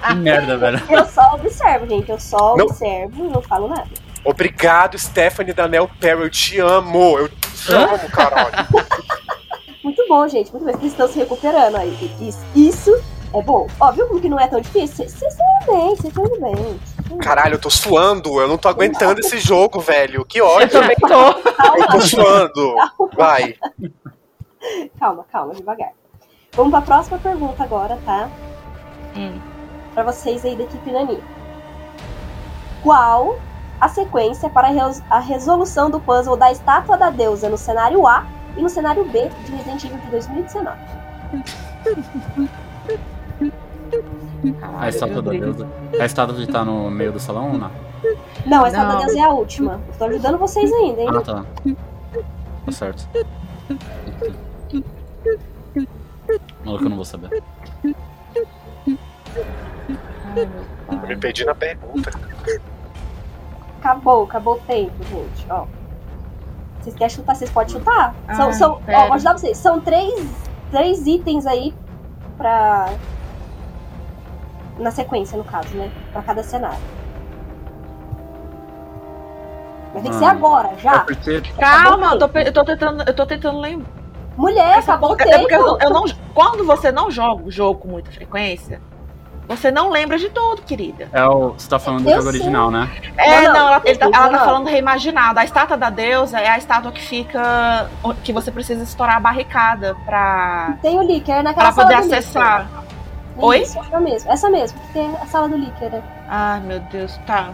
[0.09, 0.83] que merda, velho.
[0.89, 2.11] Eu só observo, gente.
[2.11, 2.65] Eu só Não.
[2.67, 3.87] observo e não falo nada.
[4.25, 6.23] obrigado, Stephanie Danel Perry.
[6.23, 7.19] Eu te amo.
[7.19, 7.85] Eu te Hã?
[7.87, 8.53] amo, caralho.
[9.85, 10.51] Muito bom, gente.
[10.53, 10.75] Muito bem.
[10.77, 12.11] Eles estão se recuperando aí.
[12.21, 13.03] Isso, isso
[13.35, 13.67] é bom.
[13.81, 15.09] Ó, viu que não é tão difícil?
[15.09, 16.81] Vocês estão bem, vocês estão indo bem.
[17.21, 18.41] Caralho, eu tô suando.
[18.41, 20.25] Eu não tô aguentando esse jogo, velho.
[20.25, 20.71] Que Eu ódio.
[20.71, 21.09] também tô.
[21.09, 21.43] bem.
[21.45, 22.75] Eu Calma, tô suando.
[23.17, 23.55] Vai.
[24.99, 25.91] calma, calma, devagar.
[26.53, 28.29] Vamos pra próxima pergunta agora, tá?
[29.17, 29.39] Hum.
[29.95, 31.23] Pra vocês aí da equipe Nani.
[32.83, 33.39] Qual
[33.81, 34.69] a sequência para
[35.11, 39.29] a resolução do puzzle da estátua da deusa no cenário A e no cenário B
[39.45, 40.79] de Resident Evil de 2019?
[44.79, 45.67] A estátua da deusa.
[46.01, 47.71] A estátua que tá no meio do salão ou não?
[48.47, 49.81] Não, a estátua da deusa é a última.
[49.99, 51.09] Tô ajudando vocês ainda, hein?
[51.11, 51.45] Ah, tá.
[52.67, 53.09] Tá certo.
[56.65, 57.43] Maluco, eu não vou saber.
[60.37, 62.11] Eu me perdi na pergunta.
[63.81, 65.47] Acabou, acabou o tempo, gente.
[65.51, 65.67] Ó.
[66.81, 67.35] Vocês querem chutar?
[67.35, 68.15] Vocês podem chutar?
[68.37, 69.57] são, Ah, são, ó, vou ajudar vocês.
[69.59, 70.29] São três,
[70.71, 71.75] três itens aí
[72.37, 72.89] pra.
[74.79, 75.91] Na sequência, no caso, né?
[76.13, 76.79] Pra cada cenário.
[79.95, 80.31] Mas tem que ser Ah.
[80.31, 80.99] agora, É já.
[81.01, 81.41] porque.
[81.59, 83.89] Calma, eu tô, eu tô tentando, eu tô tentando lembrar.
[84.37, 85.79] Mulher, acabou o É porque eu, tempo.
[85.83, 88.81] eu não, quando você não joga o jogo com muita frequência,
[89.49, 91.09] você não lembra de tudo, querida.
[91.13, 91.55] É o.
[91.59, 92.89] Você tá falando do Eu jogo original, né?
[93.17, 94.45] É, Não, não, não, ela, ele tá, ela tá 19.
[94.45, 95.41] falando reimaginado.
[95.41, 97.91] A estátua da deusa é a estátua que fica.
[98.23, 102.69] que você precisa estourar a barricada pra, Tem o Licker naquela pra poder acessar.
[103.39, 103.61] Oi?
[103.63, 104.31] Isso, essa mesmo.
[104.33, 105.91] Essa mesmo, que tem a sala do Licker.
[105.91, 106.03] né?
[106.29, 107.51] Ai, meu Deus, tá.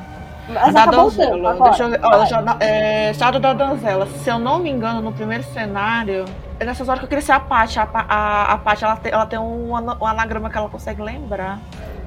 [0.48, 1.54] Mas da donzela.
[1.54, 2.00] Deixa eu ver.
[2.02, 4.06] Ó, na- é, Estado da donzela.
[4.06, 6.26] Se eu não me engano, no primeiro cenário.
[6.60, 7.78] É nessas horas que eu queria ser a Paty.
[7.78, 11.58] A, a, a Paty, ela tem, ela tem um, um anagrama que ela consegue lembrar.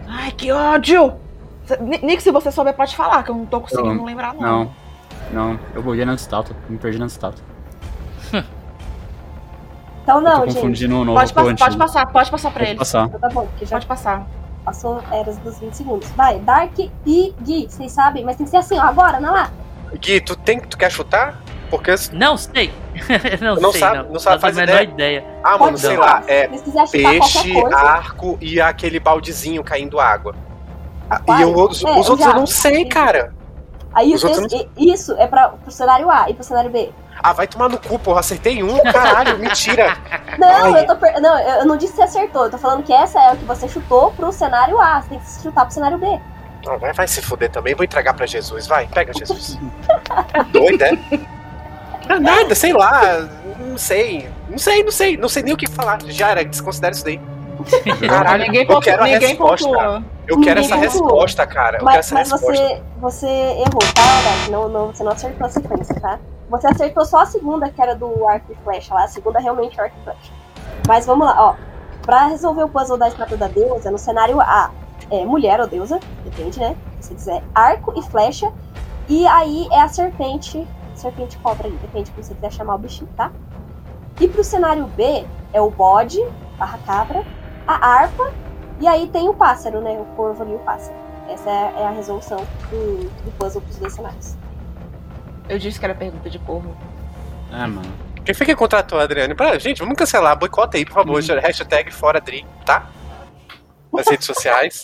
[0.07, 1.13] Ai, que ódio!
[1.79, 4.41] Nick, se você souber, pode falar, que eu não tô conseguindo Eu- lembrar, não.
[4.41, 4.71] Não.
[5.31, 6.55] Não, eu buguei na estátua.
[6.69, 7.43] Me perdi na estátua.
[10.07, 10.53] Então não, gente.
[10.55, 11.57] confundindo o novo Pode, pa- antigo.
[11.59, 12.79] pode passar, pode passar pra Pode eles.
[12.79, 13.07] passar.
[13.07, 14.25] Então tá bom, já Pode passar.
[14.63, 16.07] passou eras dos 20 segundos.
[16.11, 19.49] Vai, Dark e Gui, vocês sabem, mas tem que ser assim, ó, agora, não lá.
[19.99, 21.41] Gui, tu, tem, tu quer chutar?
[21.69, 21.93] Porque.
[22.13, 22.71] Não sei.
[23.41, 24.03] não, Não sei, sabe- não.
[24.13, 24.93] não sabe, Faço faz a menor ideia.
[25.19, 25.25] ideia.
[25.43, 25.97] Ah, mano, Pode sei ser.
[25.97, 26.23] lá.
[26.25, 26.47] É
[26.89, 27.75] peixe, coisa.
[27.77, 30.33] arco e aquele baldezinho caindo água.
[31.09, 32.33] Ah, E eu- os, É, os outros já.
[32.33, 33.33] eu não sei, cara.
[33.97, 36.91] Aí Os i- isso é pra, pro cenário A e pro cenário B.
[37.23, 38.19] Ah, vai tomar no cu, porra.
[38.19, 39.97] Acertei um, caralho, mentira.
[40.37, 40.83] Não, Ai.
[40.83, 41.19] eu tô per...
[41.19, 42.43] não, eu não disse que você acertou.
[42.43, 45.01] Eu tô falando que essa é o que você chutou pro cenário A.
[45.01, 46.05] Você tem que chutar pro cenário B.
[46.67, 47.73] Ah, vai, vai se fuder também.
[47.73, 48.67] Vou entregar pra Jesus.
[48.67, 49.57] Vai, pega Jesus.
[50.53, 50.97] Doida, é?
[52.09, 53.27] Ah, Nada, sei lá.
[53.59, 54.29] Não sei.
[54.47, 55.17] Não sei, não sei.
[55.17, 55.99] Não sei nem o que falar.
[56.05, 57.19] Já era, desconsidera isso daí.
[58.07, 59.37] Caralho, ninguém a ninguém.
[60.27, 61.77] Eu quero essa resposta, cara.
[61.77, 62.53] Eu quero Mas, essa mas resposta.
[62.53, 64.51] você, você errou, tá?
[64.51, 66.19] Não, não, você não acertou a sequência, tá?
[66.49, 69.03] Você acertou só a segunda, que era do arco e flecha lá.
[69.03, 70.33] A segunda realmente é arco e flecha.
[70.87, 71.55] Mas vamos lá, ó.
[72.01, 74.71] Pra resolver o puzzle da estátua da deusa, no cenário A,
[75.11, 76.75] é mulher ou deusa, depende, né?
[76.99, 78.51] Se quiser, arco e flecha.
[79.09, 83.09] E aí é a serpente, serpente cobra ali, depende como você quiser chamar o bichinho,
[83.15, 83.31] tá?
[84.19, 86.19] E pro cenário B, é o bode,
[86.57, 87.23] barra cabra,
[87.67, 88.31] a harpa,
[88.79, 89.91] e aí tem o pássaro, né?
[89.99, 90.95] O corvo ali e o pássaro.
[91.29, 92.37] Essa é, é a resolução
[92.69, 94.35] do, do puzzle pros dois cenários.
[95.49, 96.75] Eu disse que era pergunta de corvo.
[97.51, 97.91] É, mano.
[98.23, 99.33] Quem foi que contratou a Adriane?
[99.33, 100.37] Pra, gente, vamos cancelar.
[100.37, 101.21] Boicota aí, por favor.
[101.21, 102.89] Hashtag fora Dri, tá?
[103.93, 104.83] Nas redes sociais.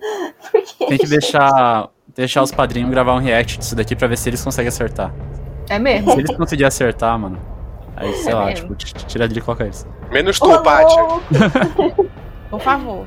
[0.52, 4.28] Porque Tem que deixar, deixar os padrinhos gravar um react disso daqui pra ver se
[4.28, 5.12] eles conseguem acertar.
[5.68, 6.12] É mesmo?
[6.12, 7.40] Se eles conseguirem acertar, mano.
[7.96, 8.74] Aí, sei É lá, mesmo.
[8.74, 9.86] tipo, tira dele e coloca eles.
[10.10, 10.94] Menos tu, Paty.
[12.58, 13.06] Por favor.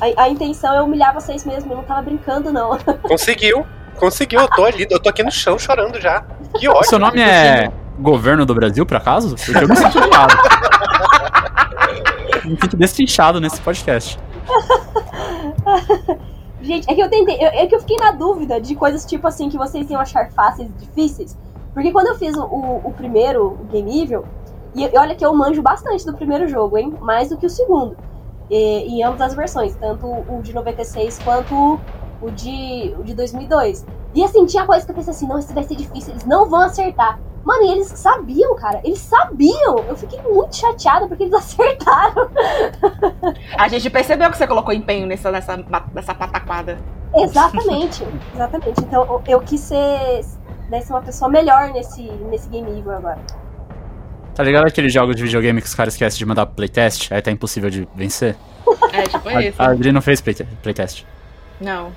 [0.00, 2.76] a, a intenção é humilhar vocês mesmo, eu não tava brincando, não.
[3.02, 3.66] Conseguiu.
[3.98, 4.40] Conseguiu.
[4.40, 4.86] Eu tô ali.
[4.90, 6.22] Eu tô aqui no chão chorando já.
[6.58, 6.84] Que O ótimo.
[6.84, 9.34] seu nome é Governo do Brasil, por acaso?
[9.36, 10.34] Porque eu me sinto chamado.
[12.44, 14.18] me sinto destrinchado nesse podcast.
[16.60, 17.36] Gente, é que eu tentei.
[17.36, 20.30] eu- é que eu fiquei na dúvida de coisas tipo assim que vocês iam achar
[20.30, 21.36] fáceis e difíceis.
[21.72, 24.24] Porque quando eu fiz o, o- o primeiro, o Game Evil,
[24.74, 26.94] e, e olha que eu manjo bastante do primeiro jogo, hein?
[27.00, 27.96] Mais do que o segundo.
[28.50, 31.80] Em ambas as versões, tanto o de 96 quanto
[32.22, 33.84] o de, o de 2002.
[34.14, 36.48] E assim, tinha coisa que eu pensei assim: não, isso vai ser difícil, eles não
[36.48, 37.18] vão acertar.
[37.44, 38.80] Mano, e eles sabiam, cara.
[38.82, 39.78] Eles sabiam.
[39.88, 42.28] Eu fiquei muito chateada porque eles acertaram.
[43.56, 45.56] A gente percebeu que você colocou empenho nessa, nessa,
[45.94, 46.76] nessa pataquada.
[47.14, 48.80] Exatamente, exatamente.
[48.80, 50.24] Então eu- eu quis ser,
[50.68, 53.18] né, ser uma pessoa melhor nesse, nesse game evil agora.
[54.36, 57.10] Tá ligado aqueles jogos de videogame que os caras esquecem de mandar playtest?
[57.10, 58.36] Aí tá impossível de vencer?
[58.92, 59.62] É, tipo A, isso.
[59.62, 61.04] a Adri não fez playte- playtest.
[61.60, 61.90] Não.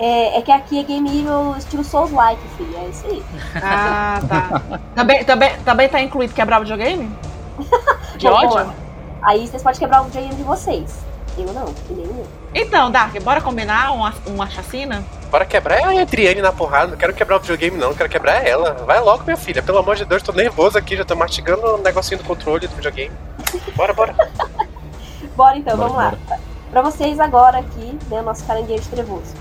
[0.00, 2.76] É, é que aqui é game evil estilo Souls-like, filho.
[2.78, 3.22] É isso aí.
[3.62, 4.80] Ah, tá.
[4.94, 7.10] também, também, também tá incluído quebrar o videogame?
[8.16, 8.64] De Bom, ódio?
[8.66, 8.74] bom,
[9.22, 10.98] Aí vocês podem quebrar o videogame de vocês.
[11.36, 12.26] Eu não, e nem o meu.
[12.54, 15.04] Então, Dark, bora combinar uma, uma chacina?
[15.30, 16.92] Bora quebrar a Adriane na porrada.
[16.92, 17.94] Não quero quebrar o videogame, não.
[17.94, 18.72] Quero quebrar ela.
[18.86, 19.62] Vai logo, minha filha.
[19.62, 20.96] Pelo amor de Deus, tô nervoso aqui.
[20.96, 23.14] Já tô mastigando o negocinho do controle do videogame.
[23.76, 24.14] Bora, bora.
[25.36, 26.38] Bora então, Bora, vamos lá.
[26.70, 29.34] Pra vocês agora aqui, né, o nosso caranguejo trevoso.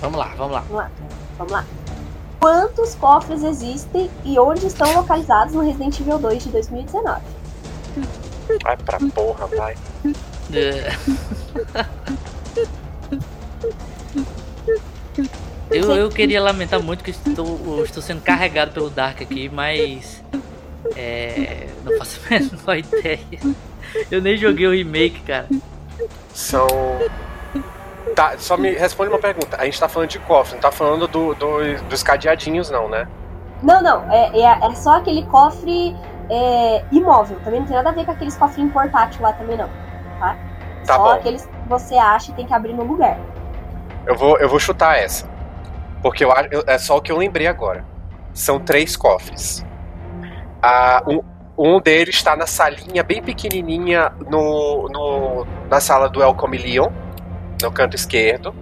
[0.00, 0.60] Vamos lá, vamos lá.
[0.68, 0.90] Vamos lá,
[1.38, 1.64] vamos lá.
[2.38, 7.20] Quantos cofres existem e onde estão localizados no Resident Evil 2 de 2019?
[8.62, 9.76] Vai pra porra, vai.
[15.70, 20.22] Eu, eu queria lamentar muito que estou, estou sendo carregado pelo Dark aqui, mas.
[20.96, 21.68] É.
[21.84, 23.20] Não faço a menor ideia.
[24.10, 25.46] Eu nem joguei o remake, cara.
[26.34, 26.66] São.
[28.14, 29.56] Tá, só me responde uma pergunta.
[29.60, 33.06] A gente tá falando de cofre, não tá falando do, do- dos cadeadinhos, não, né?
[33.62, 35.94] Não, não, é, é, é só aquele cofre
[36.28, 37.38] é, imóvel.
[37.44, 39.68] Também não tem nada a ver com aqueles cofrinhos portátil lá também, não.
[40.18, 40.36] Tá?
[40.86, 41.10] Tá só bom.
[41.10, 43.18] aqueles que você acha e tem que abrir no lugar.
[44.06, 45.28] Eu vou, eu vou chutar essa.
[46.02, 47.84] Porque eu, eu- é só o que eu lembrei agora.
[48.32, 49.64] São três cofres.
[50.62, 51.20] Ah, um,
[51.58, 56.88] um deles está na salinha bem pequenininha no, no- na sala do El Comilion,
[57.62, 58.54] no canto esquerdo.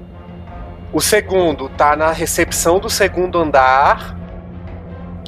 [0.92, 4.16] O segundo tá na recepção do segundo andar.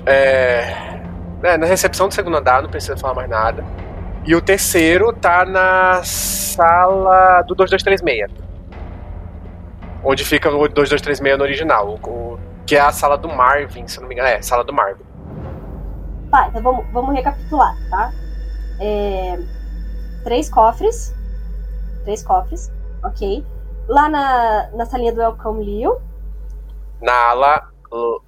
[0.06, 1.00] É,
[1.42, 3.64] é, na recepção do segundo andar, não precisa falar mais nada.
[4.24, 8.02] E o terceiro tá na sala do 2236
[10.04, 14.06] onde fica o 2236 no original, o- que é a sala do Marvin, se não
[14.08, 14.28] me engano.
[14.28, 15.04] É, sala do Marvin.
[16.30, 18.12] Tá, então vamos, vamos recapitular, tá?
[18.80, 19.38] É,
[20.24, 21.14] três cofres.
[22.04, 22.70] Três cofres,
[23.04, 23.44] ok.
[23.88, 26.00] Lá na, na salinha do Welcome Leo.
[27.02, 27.68] Na ala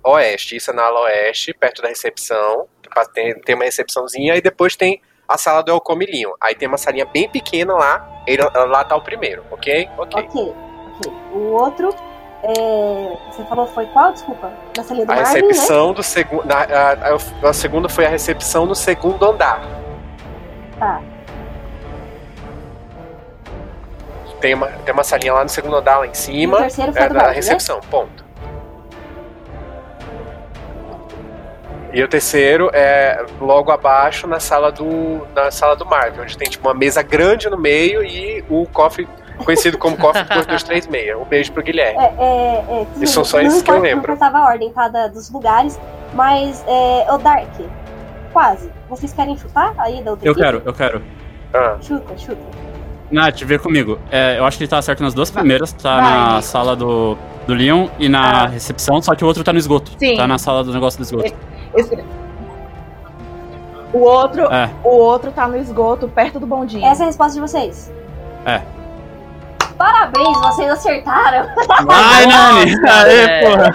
[0.02, 2.66] oeste, isso é na ala oeste, perto da recepção.
[3.14, 6.34] Tem, tem uma recepçãozinha, e depois tem a sala do El Comilinho.
[6.40, 9.88] Aí tem uma salinha bem pequena lá, ele, lá tá o primeiro, ok?
[9.96, 10.22] Ok.
[10.24, 10.54] Ok,
[11.08, 11.12] ok.
[11.32, 11.94] O outro,
[12.42, 14.12] é, você falou foi qual?
[14.12, 14.50] Desculpa.
[14.76, 15.40] Na salinha do A Marvin, né?
[15.48, 16.50] recepção do segundo.
[16.50, 19.62] A, a, a segunda foi a recepção no segundo andar.
[20.78, 21.00] Tá.
[24.40, 26.58] Tem uma, tem uma salinha lá no segundo andar, lá em E o cima.
[26.58, 27.34] terceiro foi É da Marvin, né?
[27.36, 28.22] recepção, ponto.
[31.92, 36.48] E o terceiro é logo abaixo na sala do na sala do Marvel, onde tem
[36.48, 39.06] tipo uma mesa grande no meio e o cofre
[39.44, 41.16] conhecido como cofre 2236.
[41.16, 41.98] Um beijo pro Guilherme.
[41.98, 44.06] É, é, é, são só Não esses que eu lembro.
[44.08, 44.88] Não importava a ordem, tá?
[44.88, 45.78] da- dos lugares.
[46.14, 47.48] Mas, é, o Dark,
[48.32, 48.70] quase.
[48.88, 50.44] Vocês querem chutar aí da outra Eu equipe?
[50.46, 51.02] quero, eu quero.
[51.54, 52.40] Ah, Chuta, chuta.
[53.10, 53.98] Nath, vê comigo.
[54.10, 55.72] É, eu acho que ele tá certo nas duas primeiras.
[55.72, 56.02] Tá Vai.
[56.34, 57.16] na sala do,
[57.46, 58.46] do Leon e na Ah.
[58.46, 59.92] recepção, só que o outro tá no esgoto.
[59.98, 60.16] Sim.
[60.16, 61.32] Tá na sala do negócio do esgoto.
[61.74, 62.04] Esse-
[63.92, 64.70] O outro, É.
[64.82, 66.84] o outro tá no esgoto, perto do bondinho.
[66.86, 67.92] Essa é a resposta de vocês.
[68.46, 68.62] É.
[69.82, 71.48] Parabéns, vocês acertaram.
[71.88, 72.76] Ai, Nani!
[72.88, 73.40] Aê, É.
[73.50, 73.72] porra!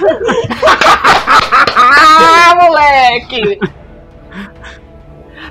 [1.76, 3.60] Ah, moleque!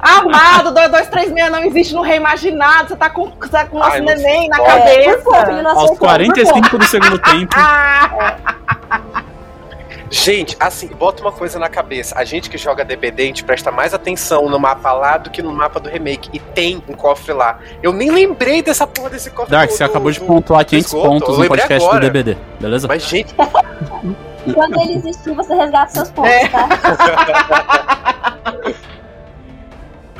[0.00, 2.88] Amado, 2236 não existe no reimaginado.
[2.88, 4.68] Você tá com, você tá com o nosso Ai, neném na pode.
[4.70, 5.22] cabeça.
[5.24, 5.88] Por não Aos acertou.
[5.88, 7.54] por 45 do segundo tempo.
[10.24, 12.18] Gente, assim, bota uma coisa na cabeça.
[12.18, 15.42] A gente que joga DBD, a gente presta mais atenção no mapa lá do que
[15.42, 16.30] no mapa do remake.
[16.32, 17.58] E tem um cofre lá.
[17.82, 19.50] Eu nem lembrei dessa porra desse cofre.
[19.50, 21.08] Dark, do- você do- acabou de pontuar do 500 esgoto.
[21.08, 22.00] pontos no podcast agora.
[22.00, 22.88] do DBD, beleza?
[22.88, 23.34] Mas, gente.
[24.54, 26.48] Quando ele existir, você resgata seus pontos, É.
[26.48, 26.68] tá?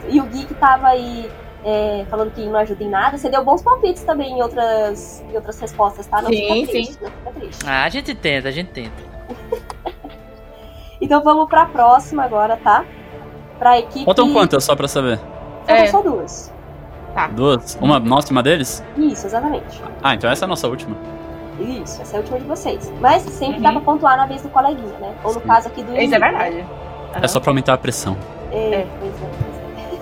[0.09, 1.31] e o Gui que tava aí
[1.65, 5.35] é, falando que não ajuda em nada, você deu bons palpites também em outras, em
[5.37, 6.23] outras respostas, tá?
[6.23, 7.65] Não Sim, fica triste, não fica triste.
[7.67, 9.07] Ah, a gente tenta, a gente tenta.
[11.07, 12.85] Então vamos pra próxima agora, tá?
[13.61, 14.05] Pra equipe.
[14.05, 15.19] Faltam quantas, só pra saber?
[15.65, 15.87] Faltam É.
[15.87, 16.53] só duas.
[17.33, 17.79] Duas?
[17.81, 18.83] Uma nossa e uma deles?
[18.97, 19.81] Isso, exatamente.
[20.03, 20.97] Ah, então essa é a nossa última.
[21.61, 22.93] Isso, essa é a última de vocês.
[23.01, 23.63] Mas sempre Uhum.
[23.63, 25.15] dá pra pontuar na vez do coleguinha, né?
[25.25, 25.47] Ou no Sim.
[25.47, 26.51] caso aqui do Isso é inimigo, né?
[26.51, 26.67] verdade.
[27.23, 28.17] É só pra aumentar a pressão.
[28.53, 28.87] É, É.
[29.01, 29.27] pois é,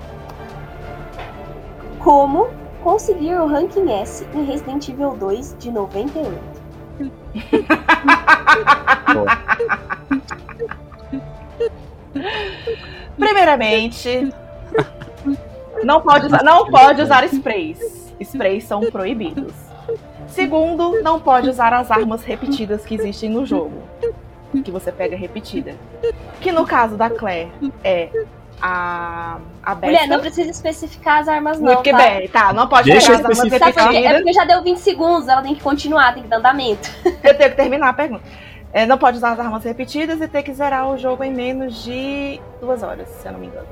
[2.00, 2.48] Como
[2.84, 6.55] conseguir o ranking S em Resident Evil 2 de 98?
[13.18, 14.34] Primeiramente,
[15.84, 18.14] não pode, usar, não pode usar sprays.
[18.20, 19.54] Sprays são proibidos.
[20.28, 23.84] Segundo, não pode usar as armas repetidas que existem no jogo.
[24.64, 25.76] Que você pega repetida.
[26.42, 27.52] Que no caso da Claire
[27.84, 28.10] é
[28.62, 29.86] a, a Besta.
[29.86, 31.74] Mulher, não precisa especificar as armas, não.
[31.74, 31.98] Muito tá?
[31.98, 33.74] bem, tá, não pode Deixa pegar as eu armas especificar.
[33.74, 34.08] Sabe por quê?
[34.08, 36.90] É porque já deu 20 segundos, ela tem que continuar, tem que dar andamento.
[37.24, 38.24] Eu tenho que terminar a pergunta.
[38.74, 41.84] É, não pode usar as armas repetidas e ter que zerar o jogo em menos
[41.84, 43.68] de duas horas, se eu não me engano.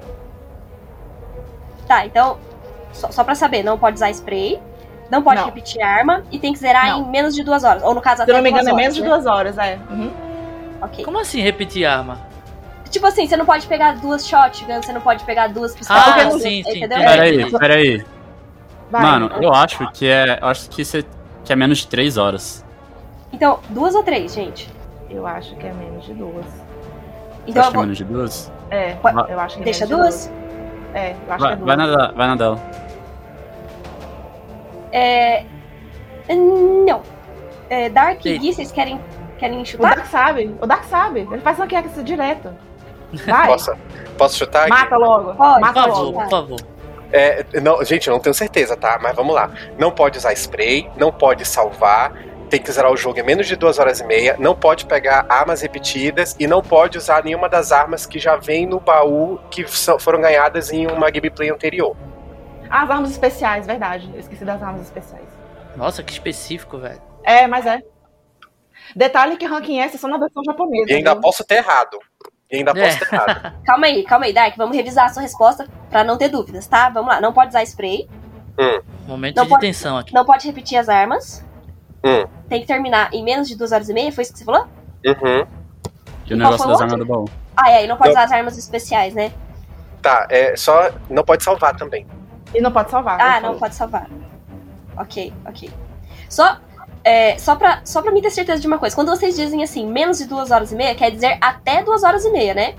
[1.87, 2.37] Tá, então,
[2.93, 4.61] só, só pra saber, não pode usar spray,
[5.09, 5.45] não pode Não.
[5.45, 7.01] repetir arma e tem que zerar Não.
[7.01, 7.83] em menos de duas horas.
[7.83, 9.07] Ou no caso, Se até eu não me engano, duas é horas, menos de né?
[9.07, 9.79] duas horas, é.
[9.89, 10.11] Uhum.
[10.81, 11.03] Ok.
[11.03, 12.32] Como assim repetir arma?
[12.93, 16.03] Tipo assim, você não pode pegar duas shotguns, você não pode pegar duas pistolas.
[16.07, 16.77] Ah, sim, sim.
[16.77, 16.99] entendeu?
[16.99, 18.05] Peraí, peraí.
[18.91, 19.01] Vai.
[19.01, 20.37] Mano, eu acho que é.
[20.39, 21.03] Eu acho que, você,
[21.43, 22.63] que é menos de 3 horas.
[23.31, 24.69] Então, duas ou três, gente?
[25.09, 26.45] Eu acho que é menos de duas.
[27.47, 28.51] Então, acha eu que é menos de duas?
[28.69, 28.95] É,
[29.29, 30.23] eu acho que é deixa menos duas?
[30.25, 30.43] de duas.
[30.93, 31.65] É, eu acho Vai, que é duas.
[31.65, 32.59] vai, na, da- vai na dela.
[34.91, 35.45] É...
[36.29, 37.01] Não.
[37.71, 38.37] É, Dark e.
[38.37, 39.01] Gui, vocês querem,
[39.39, 39.95] querem O chutar?
[39.95, 41.21] Dark sabe, o Dark sabe.
[41.21, 42.53] Ele faz uma queca direto.
[43.25, 43.71] Vai, Posso,
[44.17, 44.69] posso chutar aqui?
[44.71, 45.33] mata logo.
[45.35, 45.53] Pode.
[45.53, 46.19] Por Mata favor, logo.
[46.21, 46.59] por favor.
[47.11, 48.99] É, não, gente, eu não tenho certeza, tá?
[49.01, 49.51] Mas vamos lá.
[49.77, 52.11] Não pode usar spray, não pode salvar,
[52.49, 55.25] tem que zerar o jogo em menos de duas horas e meia, não pode pegar
[55.29, 59.67] armas repetidas e não pode usar nenhuma das armas que já vem no baú que
[59.67, 61.95] são- foram ganhadas em uma gameplay anterior.
[62.69, 64.09] Ah, As armas especiais, verdade.
[64.13, 65.27] Eu esqueci das armas especiais.
[65.75, 67.01] Nossa, que específico, velho.
[67.23, 67.79] É, mas é.
[68.95, 70.91] Detalhe que ranking S é só na versão japonesa.
[70.91, 71.21] E ainda viu?
[71.21, 71.97] posso ter errado.
[72.53, 72.85] E ainda É.
[72.95, 73.53] posso ter errado.
[73.65, 74.55] Calma aí, calma aí, Dark.
[74.55, 76.87] Vamos revisar a sua resposta pra não ter dúvidas, tá?
[76.89, 77.19] Vamos lá.
[77.19, 78.07] Não pode usar spray,
[79.07, 80.13] Momento Não de pode- tensão aqui.
[80.13, 81.43] não pode repetir as armas.
[82.03, 82.25] Hum.
[82.47, 84.67] Tem que terminar em menos de duas horas e meia, foi isso que você falou?
[85.05, 85.45] Uhum.
[86.27, 87.25] E o negócio das armas do baú.
[87.57, 88.15] Ah, é, e não pode Não.
[88.15, 89.33] usar as armas especiais, né?
[90.01, 90.91] Tá, é só.
[91.09, 92.05] Não pode salvar também.
[92.53, 93.19] E não pode salvar.
[93.19, 93.59] Ah, não falou.
[93.59, 94.07] pode salvar.
[94.97, 95.71] Ok, ok.
[96.29, 96.57] Só,
[97.03, 98.95] é, só, pra, só pra me ter certeza de uma coisa.
[98.95, 102.23] Quando vocês dizem assim, menos de duas horas e meia, quer dizer até duas horas
[102.25, 102.73] e meia, né?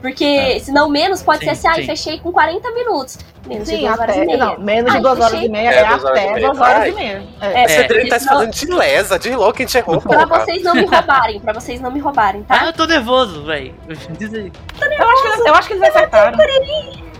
[0.00, 0.58] Porque É.
[0.60, 1.84] senão menos pode Sim, ser assim, ah, sim.
[1.84, 3.18] fechei com 40 minutos.
[3.46, 4.22] Menos de Sim, duas horas até.
[4.22, 4.38] e meia.
[4.38, 5.46] Não, menos Ai, de duas horas fechei.
[5.46, 6.46] e meia É, é, duas horas e até meia.
[6.46, 6.88] duas horas Ai.
[6.88, 7.22] e meia.
[7.42, 7.46] É.
[7.46, 10.40] É, tá porque senão- falando de lesa, de louco, a gente errou, Pra porra.
[10.44, 12.66] vocês não me roubarem, pra vocês não me roubarem, Ah, tá?
[12.66, 13.74] eu tô nervoso, velho.
[14.18, 14.50] Diz aí.
[14.80, 16.38] Eu, acho que eles, eu acho que eles acertaram.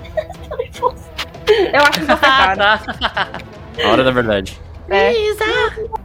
[1.72, 2.56] Eu acho que eles Ah, acertaram.
[2.56, 3.28] tá.
[3.84, 4.58] A hora da verdade.
[4.90, 5.12] É.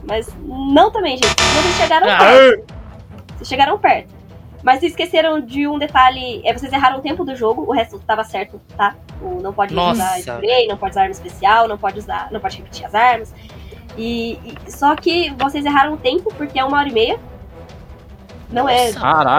[0.03, 1.27] Mas não também, gente.
[1.35, 2.17] Vocês chegaram Ah.
[2.17, 2.73] perto.
[3.37, 4.13] Vocês chegaram perto.
[4.63, 6.41] Mas vocês esqueceram de um detalhe.
[6.43, 8.95] É, vocês erraram o tempo do jogo, o resto tava certo, tá?
[9.21, 12.29] O, não pode Nossa, usar spray, não pode usar arma especial, não pode usar.
[12.31, 13.33] Não pode repetir as armas.
[13.97, 17.19] E, e- só que vocês erraram o tempo porque é uma hora e meia.
[18.49, 18.91] Não é.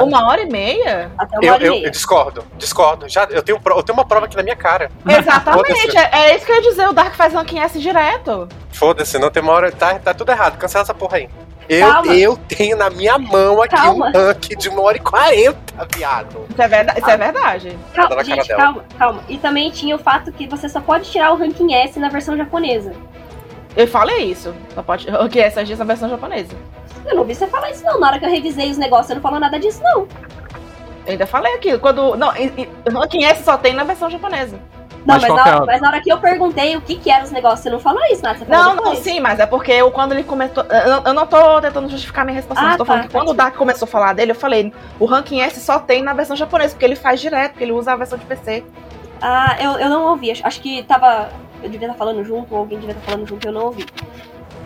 [0.02, 1.10] Uma hora e meia?
[1.16, 1.86] até uma Eu, hora e eu, meia.
[1.86, 3.08] eu discordo, discordo.
[3.08, 4.90] Já, eu, tenho, eu tenho uma prova aqui na minha cara.
[5.08, 5.96] Exatamente.
[5.96, 6.88] É, é isso que eu ia dizer.
[6.88, 8.48] O Dark faz ranking S direto.
[8.72, 9.70] Foda-se, não tem uma hora.
[9.72, 10.58] Tá, tá tudo errado.
[10.58, 11.28] Cancela essa porra aí.
[11.68, 12.14] Eu, Calma.
[12.14, 14.06] eu tenho na minha mão aqui Calma.
[14.06, 15.58] um rank de uma hora e quarenta,
[15.96, 16.46] viado.
[16.48, 17.00] Isso é verdade.
[17.00, 17.78] Isso é verdade.
[17.92, 19.20] Calma, Tá gente, calma, calma.
[19.28, 22.36] E também tinha o fato que você só pode tirar o ranking S na versão
[22.36, 22.92] japonesa.
[23.76, 24.54] Eu falei isso.
[24.74, 25.06] Só pode.
[25.22, 26.54] O que é essa na versão japonesa?
[27.04, 28.00] Eu não vi você falar isso, não.
[28.00, 30.08] Na hora que eu revisei os negócios, você não falou nada disso, não.
[31.06, 31.78] Eu ainda falei aquilo.
[31.78, 32.16] Quando.
[32.16, 34.58] Não, e- e- ranking S só tem na versão japonesa.
[35.04, 37.08] Não, Mas mas, na, que é mas na hora que eu perguntei o que que
[37.08, 38.38] eram os negócios, você não falou isso, nada.
[38.40, 38.98] Você falou Não, não, depois.
[39.04, 40.64] sim, mas é porque eu, quando ele comentou.
[40.64, 42.60] Eu, não- eu não tô tentando justificar minha resposta.
[42.66, 43.18] Ah, eu tô tá, falando que tá.
[43.20, 46.12] quando o Dark começou a falar dele, eu falei: o ranking S só tem na
[46.12, 48.64] versão japonesa, porque ele faz direto, porque ele usa a versão de PC.
[49.22, 50.32] Ah, eu, eu não ouvi.
[50.32, 51.28] Acho, acho que tava.
[51.62, 53.84] Eu devia estar falando junto, ou alguém devia estar falando junto e eu não ouvi.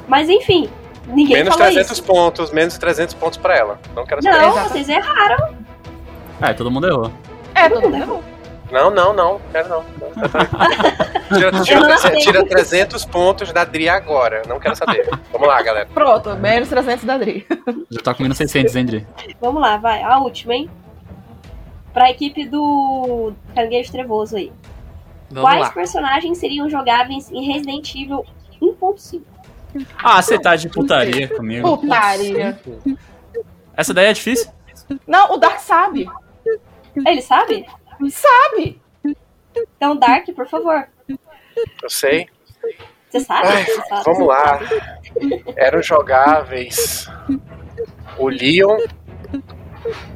[0.09, 0.69] Mas enfim,
[1.07, 2.03] ninguém Menos falou 300 isso.
[2.05, 3.79] pontos, menos 300 pontos pra ela.
[3.95, 4.39] Não quero saber.
[4.39, 4.69] Não, Exato.
[4.71, 5.55] vocês erraram.
[6.41, 7.11] É, todo mundo errou.
[7.55, 8.25] É, Todo todo mundo mundo.
[8.71, 9.41] Não, não, não.
[9.51, 9.83] Quero não.
[11.37, 12.19] Tira, tira, não treze- aceito.
[12.23, 14.43] tira 300 pontos da Dri agora.
[14.47, 15.09] Não quero saber.
[15.33, 15.89] Vamos lá, galera.
[15.93, 17.45] Pronto, menos 300 da Dri.
[17.91, 19.07] Já tá com menos 600, hein, Dri?
[19.41, 20.01] Vamos lá, vai.
[20.05, 20.71] A última, hein?
[21.93, 24.53] Pra equipe do Caranguejo Trevoso aí.
[25.31, 25.71] Vamos Quais lá.
[25.71, 28.25] personagens seriam jogáveis em Resident Evil
[28.61, 29.23] 1.5?
[30.03, 31.79] Ah, você tá de putaria comigo.
[31.79, 32.61] Putaria.
[33.77, 34.51] Essa daí é difícil?
[35.07, 36.09] Não, o Dark sabe.
[37.07, 37.65] Ele sabe?
[38.11, 38.83] Sabe.
[39.77, 40.89] Então, Dark, por favor.
[41.09, 42.27] Eu sei.
[43.09, 43.47] Você sabe?
[43.47, 44.05] Ai, Você sabe?
[44.05, 44.61] vamos lá.
[45.57, 47.09] Eram jogáveis
[48.19, 48.79] o Leon,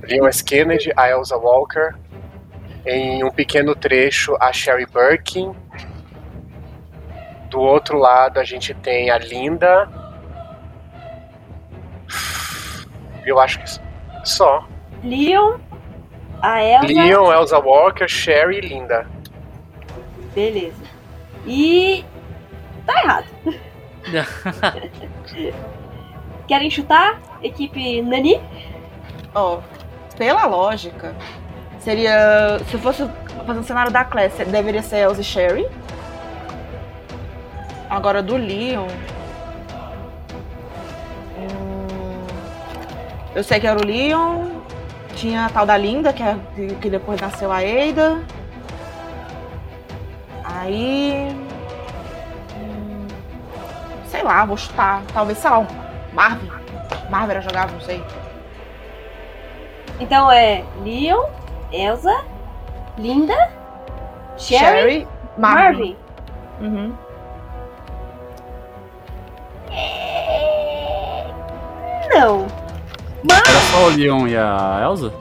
[0.02, 0.42] Leon S.
[0.44, 1.94] Kennedy, a Elsa Walker,
[2.86, 5.52] em um pequeno trecho a Sherry Birkin.
[7.48, 9.88] Do outro lado a gente tem a Linda.
[13.24, 13.80] Eu acho que
[14.24, 14.66] só.
[15.02, 15.58] Leon,
[16.42, 16.86] a Elsa.
[16.86, 19.06] Leon, Elsa Walker, Sherry e Linda.
[20.34, 20.82] Beleza.
[21.46, 22.04] E.
[22.84, 23.26] Tá errado.
[26.46, 27.20] Querem chutar?
[27.42, 28.40] Equipe Nani?
[29.34, 29.60] Ó,
[30.16, 31.14] pela lógica,
[31.84, 32.58] seria.
[32.70, 33.08] Se fosse
[33.46, 35.68] fazer um cenário da Class, deveria ser Elsa e Sherry.
[37.88, 38.88] Agora do Leon.
[41.38, 42.26] hum,
[43.34, 44.54] eu sei que era o Leon.
[45.14, 46.36] Tinha a tal da Linda, que, é,
[46.80, 48.20] que depois nasceu a Eida.
[50.42, 51.28] Aí.
[52.56, 53.06] hum,
[54.08, 55.02] sei lá, vou chutar.
[55.12, 55.66] Talvez, sei lá, um
[56.12, 56.50] Marvin.
[57.10, 58.02] Marvin era jogável, não sei.
[60.00, 61.24] Então é Leon,
[61.74, 62.24] Elsa,
[62.98, 63.36] Linda,
[64.36, 65.06] Sherry,
[65.36, 65.96] Marvin.
[65.96, 65.96] Marvin.
[66.60, 66.94] Uhum.
[72.14, 72.46] Não.
[73.30, 75.12] Era só o Leon e a Elsa?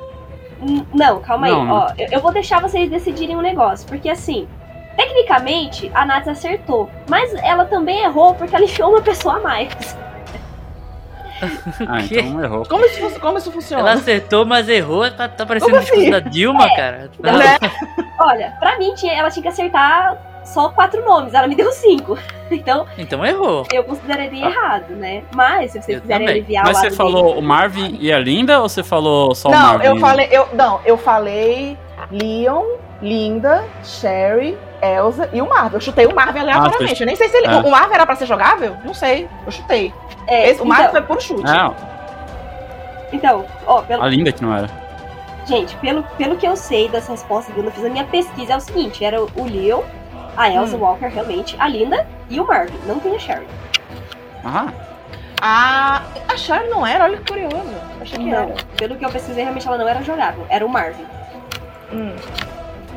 [0.62, 1.52] N- Não, calma aí.
[1.52, 1.76] Não, não.
[1.76, 3.88] Ó, eu, eu vou deixar vocês decidirem um negócio.
[3.88, 4.48] Porque assim,
[4.96, 6.90] tecnicamente, a Nats acertou.
[7.10, 9.98] Mas ela também errou porque ela enfiou uma pessoa a mais.
[11.88, 12.20] Ah, quê?
[12.22, 12.66] então errou.
[12.66, 13.82] Como, isso, como isso funciona?
[13.82, 15.10] Ela acertou, mas errou.
[15.12, 16.10] Tá, tá parecendo o discurso assim?
[16.12, 17.10] da Dilma, cara.
[17.20, 17.38] Não.
[17.38, 17.58] Né?
[18.20, 21.34] Olha, pra mim, tinha, ela tinha que acertar só quatro nomes.
[21.34, 22.18] Ela me deu cinco.
[22.52, 23.66] Então, Então errou.
[23.74, 25.24] eu consideraria errado, né?
[25.34, 26.42] Mas, se vocês Eu quiserem também.
[26.42, 29.50] aliviar Mas o você falou dele- o Marvin e a Linda ou você falou só
[29.50, 29.86] o Não, Marvin?
[29.88, 31.76] eu falei, eu não, eu falei
[32.12, 32.64] Leon,
[33.02, 34.56] Linda, Sherry,
[34.86, 35.78] Elsa e o Marvel.
[35.78, 36.96] Eu chutei o Marvel aleatoriamente.
[36.98, 37.56] você- Eu nem sei se ele, É.
[37.58, 38.76] o Marvel era pra ser jogável.
[38.84, 39.28] Não sei.
[39.46, 39.94] Eu chutei.
[40.28, 41.44] É, Esse- o Marvel então, foi por chute.
[41.44, 41.76] Não,
[43.12, 44.70] então, ó, pelo, a Linda que não era.
[45.46, 48.58] Gente, pelo, pelo que eu sei das respostas que eu fiz a minha pesquisa, é
[48.58, 49.82] o seguinte: era o Leon,
[50.38, 50.80] a Elsa Hum.
[50.80, 52.78] Walker, realmente, a Linda e o Marvin.
[52.88, 53.48] Não tem a Sherry.
[54.44, 54.68] Ah,
[55.46, 57.04] Ah, a Sherry não era?
[57.04, 57.58] Olha que curioso.
[58.02, 58.38] Achei que Não.
[58.38, 58.54] era.
[58.78, 60.46] Pelo que eu pesquisei, realmente ela não era jogável.
[60.50, 61.06] Era o Marvin.
[61.92, 62.16] Hum.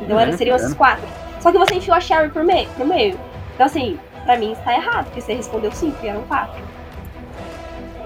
[0.01, 1.03] Então era, seriam esses quatro.
[1.39, 3.17] Só que você enfiou a Sherry por meio, no meio.
[3.55, 6.61] Então, assim, pra mim está errado, porque você respondeu cinco e eram quatro.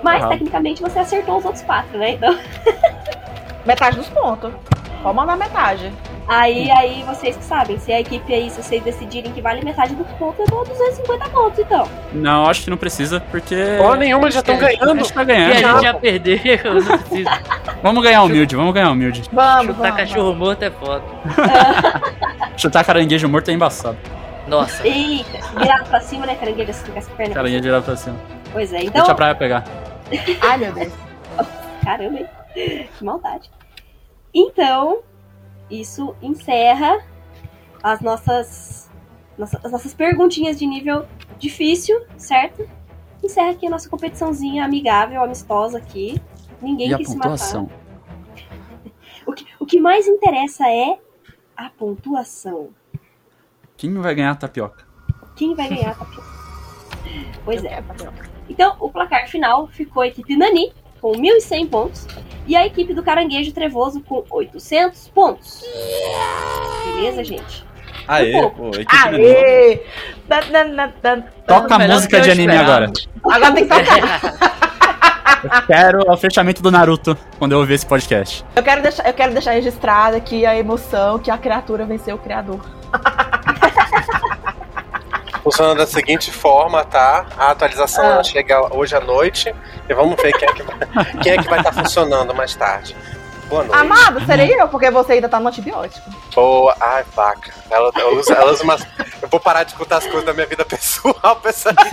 [0.03, 0.29] Mas, Errado.
[0.31, 2.11] tecnicamente, você acertou os outros quatro, né?
[2.11, 2.37] Então,
[3.65, 4.51] Metade dos pontos.
[5.03, 5.91] Pode mandar metade.
[6.27, 7.77] aí, aí vocês que sabem.
[7.79, 11.29] Se a equipe aí, se vocês decidirem que vale metade do ponto, eu dou 250
[11.29, 11.87] pontos, então.
[12.13, 13.55] não, acho que não precisa, porque.
[13.77, 14.97] Porra nenhuma, já estão A ganhando.
[14.99, 15.53] gente tá E a ganhando.
[15.55, 16.39] gente já perdeu.
[16.83, 17.29] Não precisa.
[17.83, 19.23] Vamos ganhar humilde, vamos ganhar humilde.
[19.31, 19.97] Vamos, Chutar vamos.
[19.97, 21.03] cachorro morto é foda.
[22.61, 23.97] Chutar caranguejo morto é embaçado.
[24.47, 24.85] Nossa.
[24.87, 26.35] Eita, virado pra cima, né?
[26.35, 27.33] Caranguejo assim com as pernas.
[27.33, 28.15] Caranguejo virar pra cima.
[28.51, 28.93] Pois é, então.
[28.93, 29.63] Deixa a praia pegar.
[30.41, 30.93] Ai, meu Deus.
[31.83, 32.27] Caramba, hein?
[32.97, 33.49] Que maldade.
[34.33, 34.99] Então,
[35.69, 36.99] isso encerra
[37.81, 38.89] as nossas,
[39.37, 41.05] nossa- as nossas perguntinhas de nível
[41.39, 42.67] difícil, certo?
[43.23, 46.21] Encerra aqui a nossa competiçãozinha amigável, amistosa aqui.
[46.61, 47.63] Ninguém E a quis se pontuação?
[47.63, 47.81] matar.
[49.25, 50.97] O que, o que mais interessa é
[51.65, 52.69] a pontuação.
[53.77, 54.85] Quem vai ganhar a tapioca?
[55.35, 56.41] Quem vai ganhar a tapioca?
[57.43, 57.83] Pois é.
[58.47, 62.07] Então, o placar final ficou a equipe Nani com 1.100 pontos
[62.45, 65.63] e a equipe do Caranguejo Trevoso com 800 pontos.
[66.85, 67.65] Beleza, gente?
[68.07, 69.25] Aê, Um pô, equipe Nani.
[69.25, 69.83] Aê!
[71.47, 72.91] Toca a música de anime agora.
[73.23, 74.70] Agora tem que tocar.
[75.67, 78.45] Quero o fechamento do Naruto quando eu ouvir esse podcast.
[78.55, 82.19] Eu quero deixar, eu quero deixar registrada aqui a emoção que a criatura venceu o
[82.19, 82.59] criador.
[85.43, 87.25] Funciona da seguinte forma, tá?
[87.37, 88.07] A atualização Ah.
[88.13, 89.53] ela chega hoje à noite
[89.89, 90.77] e vamos ver quem é que vai,
[91.23, 92.95] quem é que vai estar funcionando mais tarde.
[93.49, 93.75] Boa noite.
[93.81, 96.09] Amado, serei eu, porque você ainda tá no antibiótico.
[96.33, 96.73] Boa.
[96.79, 97.51] Ai, vaca.
[97.69, 98.85] Ela, ela usa, ela usa umas.
[99.21, 101.73] Eu vou parar de escutar as coisas da minha vida pessoal pra essa.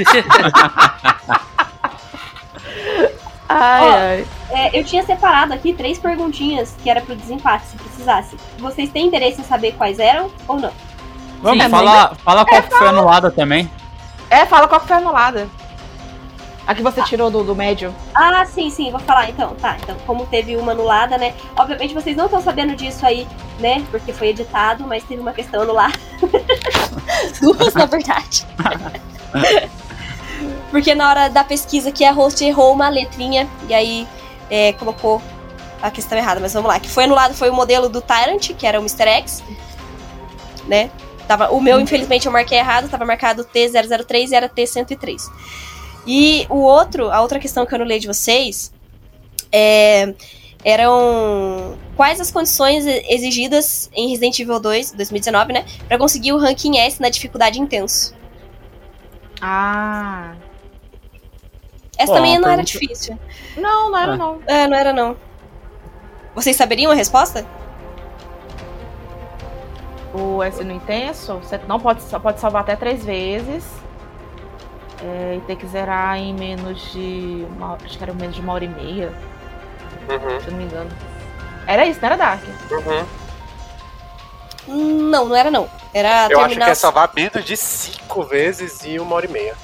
[3.49, 4.26] Ai, Ó, ai.
[4.51, 8.36] É, eu tinha separado aqui três perguntinhas que era pro desempate, se precisasse.
[8.59, 10.72] Vocês têm interesse em saber quais eram ou não?
[11.40, 13.70] Vamos, Sim, fala, fala qual que foi anulada também.
[14.28, 15.49] É, fala qual que foi anulada.
[16.66, 17.94] A que você tirou do, do médio.
[18.14, 19.55] Ah, sim, sim, vou falar então.
[19.55, 21.32] Tá, então, como teve uma anulada, né?
[21.57, 23.26] Obviamente vocês não estão sabendo disso aí,
[23.59, 23.82] né?
[23.90, 25.94] Porque foi editado, mas teve uma questão anulada.
[27.40, 28.46] Duas, na verdade.
[30.70, 34.08] Porque na hora da pesquisa que a host errou uma letrinha e aí
[34.50, 35.22] é, colocou
[35.80, 36.40] a questão errada.
[36.40, 36.78] Mas vamos lá.
[36.78, 39.08] Que foi anulado foi o modelo do Tyrant, que era o Mr.
[39.08, 39.42] X,
[40.66, 40.90] né?
[41.26, 45.30] Tava, o meu, infelizmente, eu marquei errado, tava marcado T003 e era T103.
[46.06, 48.72] E o outro, a outra questão que eu leio de vocês
[49.52, 50.14] é,
[50.64, 56.78] eram quais as condições exigidas em Resident Evil 2, 2019, né, para conseguir o ranking
[56.78, 58.14] S na dificuldade intenso.
[59.40, 60.34] Ah.
[61.99, 63.18] Essa também não era difícil.
[63.57, 64.16] Não, não era Ah.
[64.16, 64.38] não.
[64.46, 65.16] É, não era não.
[66.34, 67.44] Vocês saberiam a resposta?
[70.14, 73.64] O S no intenso, você não pode, só pode salvar até três vezes.
[75.03, 77.46] É, e ter que zerar em menos de.
[77.57, 79.12] Uma, acho que era menos de uma hora e meia,
[80.09, 80.90] Uhum, se eu não me engano.
[81.66, 82.42] Era isso, não era Dark.
[82.70, 83.05] uhum.
[85.11, 85.68] Não, não era não.
[85.94, 89.55] Era Eu acho que é salvar menos de cinco vezes e uma hora e meia.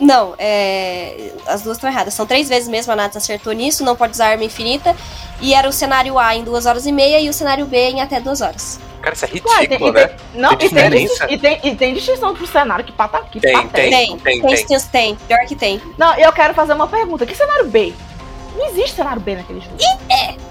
[0.00, 1.32] Não, é...
[1.46, 2.14] as duas estão erradas.
[2.14, 4.94] São três vezes mesmo, a Nats acertou nisso, não pode usar arma infinita.
[5.40, 8.00] E era o cenário A em duas horas e meia e o cenário B em
[8.00, 8.78] até duas horas.
[9.00, 10.16] Cara, isso é Ué, tem, ridículo, e né?
[10.34, 11.26] não, Tem e tem, diferença?
[11.30, 13.70] e, tem, e tem distinção pro cenário que, pata, que Tem, patético.
[13.72, 13.90] tem.
[13.90, 14.66] Tem, tem, tem, tem.
[14.66, 15.16] tem, tem.
[15.28, 15.82] Pior que tem.
[15.96, 17.24] Não, eu quero fazer uma pergunta.
[17.24, 17.92] Que cenário B?
[18.56, 19.76] Não existe cenário B naquele jogo.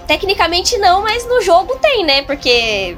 [0.06, 2.22] Tecnicamente não, mas no jogo tem, né?
[2.22, 2.96] Porque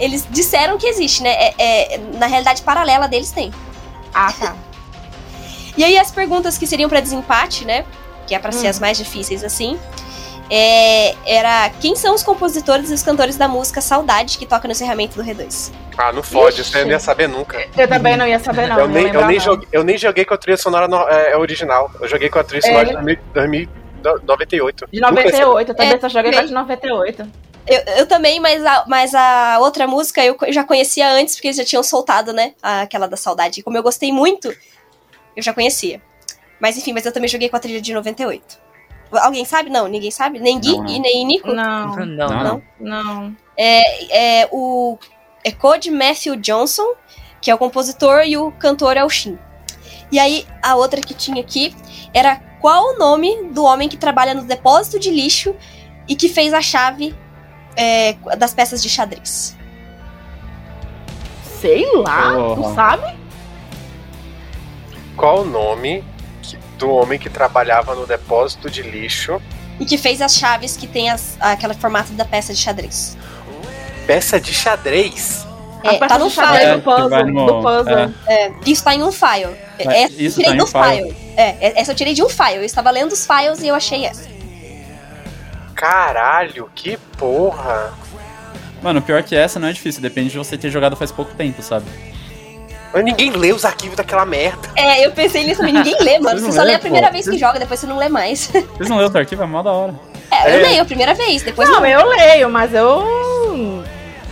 [0.00, 1.30] eles disseram que existe, né?
[1.30, 3.52] É, é- na realidade paralela deles tem.
[4.14, 4.56] Ah, tá.
[5.76, 7.84] E aí as perguntas que seriam pra desempate, né?
[8.26, 8.70] Que é pra ser Hum.
[8.70, 9.78] as mais difíceis assim.
[10.54, 14.72] é, era quem são os compositores e os cantores da música Saudade que toca no
[14.72, 15.70] encerramento do R2?
[15.96, 17.56] Ah, não fode, isso aí eu não ia saber nunca.
[17.76, 18.80] Eu também não ia saber, não.
[18.80, 21.90] eu, nem, eu, nem joguei, eu nem joguei com a trilha sonora no- é, original.
[22.00, 23.14] Eu joguei com a trilha sonora É.
[23.14, 23.68] de 2000
[24.02, 24.88] 2098.
[24.92, 27.30] De 98, eu também É, só joguei com a de 98.
[27.66, 31.56] Eu, eu também, mas a, mas a outra música eu já conhecia antes, porque eles
[31.56, 32.52] já tinham soltado, né?
[32.60, 33.62] Aquela da Saudade.
[33.62, 34.52] Como eu gostei muito,
[35.36, 36.00] eu já conhecia.
[36.60, 38.58] Mas enfim, mas eu também joguei com a trilha de 98.
[39.12, 39.68] Alguém sabe?
[39.68, 40.38] Não, ninguém sabe?
[40.38, 40.90] Nem Gui Não, não.
[40.90, 41.52] e nem Nico?
[41.52, 42.62] Não, Não, Não, não.
[42.78, 43.36] não.
[43.58, 44.96] É o
[45.44, 46.94] é Code Matthew Johnson,
[47.40, 49.38] que é o compositor, e o cantor é o Shin.
[50.10, 51.74] E aí, a outra que tinha aqui
[52.14, 55.54] era qual o nome do homem que trabalha no depósito de lixo
[56.08, 57.14] e que fez a chave
[57.76, 59.56] é, das peças de xadrez.
[61.60, 62.54] Sei lá, Porra.
[62.56, 63.21] tu sabe?
[65.16, 66.04] Qual o nome
[66.78, 69.40] do homem que trabalhava no depósito de lixo?
[69.80, 73.16] E que fez as chaves que tem as, aquele formato da peça de xadrez.
[74.06, 75.46] Peça de xadrez.
[75.84, 76.70] É, A tá peça no de xadrez file.
[76.70, 77.26] É, do puzzle.
[77.26, 78.14] no- do puzzle.
[78.26, 78.46] é.
[78.46, 79.56] É, isso tá em um file.
[79.84, 81.02] Mas Essa isso eu tirei tá do um file?
[81.12, 81.16] file.
[81.36, 82.56] É, essa eu tirei de um file.
[82.56, 84.28] Eu estava lendo os files e eu achei essa.
[85.74, 87.92] Caralho, que porra.
[88.82, 91.62] Mano, pior que essa não é difícil, depende de você ter jogado faz pouco tempo,
[91.62, 91.86] sabe?
[92.92, 94.68] Mas ninguém lê os arquivos daquela merda.
[94.76, 96.40] É, eu pensei nisso, mas ninguém lê, mano.
[96.40, 97.12] Você só lê lê, a primeira pô?
[97.14, 98.48] vez que joga, depois você não lê mais.
[98.76, 99.42] Vocês não leu o arquivo?
[99.42, 99.94] É mó da hora.
[100.30, 100.62] É, eu É.
[100.62, 101.86] leio a primeira vez, depois Não, não.
[101.86, 103.82] eu leio, mas eu.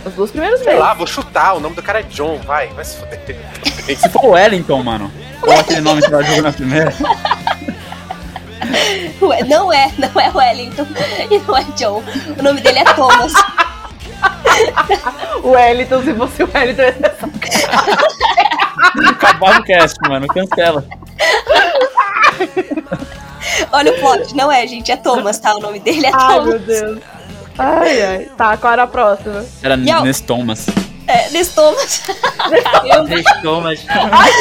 [0.05, 0.81] Os dois primeiros Sei vezes.
[0.81, 1.53] lá, vou chutar.
[1.55, 2.67] O nome do cara é John, vai.
[2.69, 3.19] Vai se fuder.
[3.97, 6.93] Se for o Wellington, mano, ou aquele nome que ela jogou na primeira,
[9.21, 10.85] Ué, Não é, não é Wellington
[11.29, 12.03] e não é John.
[12.37, 13.33] O nome dele é Thomas.
[15.43, 16.83] O Wellington, se fosse o Wellington,
[19.09, 20.85] acabava o cast, mano, cancela.
[23.71, 25.55] Olha o plot, não é, gente, é Thomas, tá?
[25.55, 26.45] O nome dele é Ai, Thomas.
[26.47, 26.99] meu Deus.
[27.57, 28.27] Ai, ai.
[28.37, 29.45] Tá, qual era a próxima?
[29.61, 30.67] Era E a- Ness Thomas.
[31.07, 32.03] É, desse Thomas.
[32.85, 33.83] Eu- Restou, mas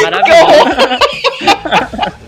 [0.02, 0.40] maravilhoso.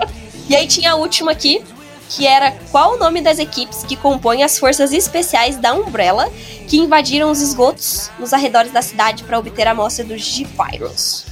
[0.49, 1.65] E aí tinha a última aqui,
[2.11, 6.29] que era qual o nome das equipes que compõem as forças especiais da Umbrella
[6.69, 11.25] que invadiram os esgotos nos arredores da cidade para obter a amostra do G-Virus.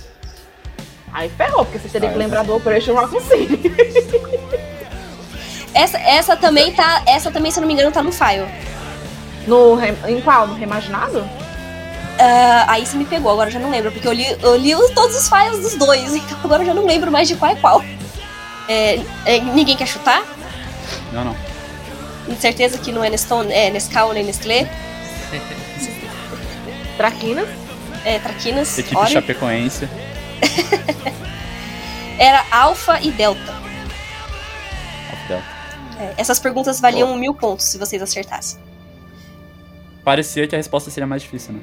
[1.13, 3.61] Aí ferrou, porque você teria Ah, que lembrar do Operation Raccoon City.
[5.75, 7.03] Essa, essa também tá.
[7.07, 8.47] Essa também, se eu não me engano, tá no file.
[9.47, 10.47] No, em qual?
[10.47, 11.29] No Reimaginado?
[12.19, 14.75] Ah, aí você me pegou, agora eu já não lembro, porque eu li, eu li
[14.75, 17.51] os- todos os files dos dois, então agora eu já não lembro mais de qual
[17.51, 17.83] é qual.
[18.69, 20.23] É, é, ninguém quer chutar?
[21.13, 21.37] Não, não.
[22.27, 24.69] Com certeza que não é Neston, é Nescau nem Nestlé.
[26.97, 27.49] Traquinas?
[28.05, 29.13] É Traquinas, Equipe Ori.
[29.13, 29.89] Chapecoense.
[32.19, 33.55] Era Alpha e Delta.
[35.29, 35.45] Delta.
[35.99, 38.59] É, essas perguntas valiam mil pontos se vocês acertassem.
[40.05, 41.61] Parecia que a resposta seria mais difícil, né?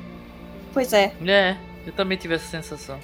[0.73, 1.55] Pois é, É,
[1.85, 2.97] eu também tive essa sensação.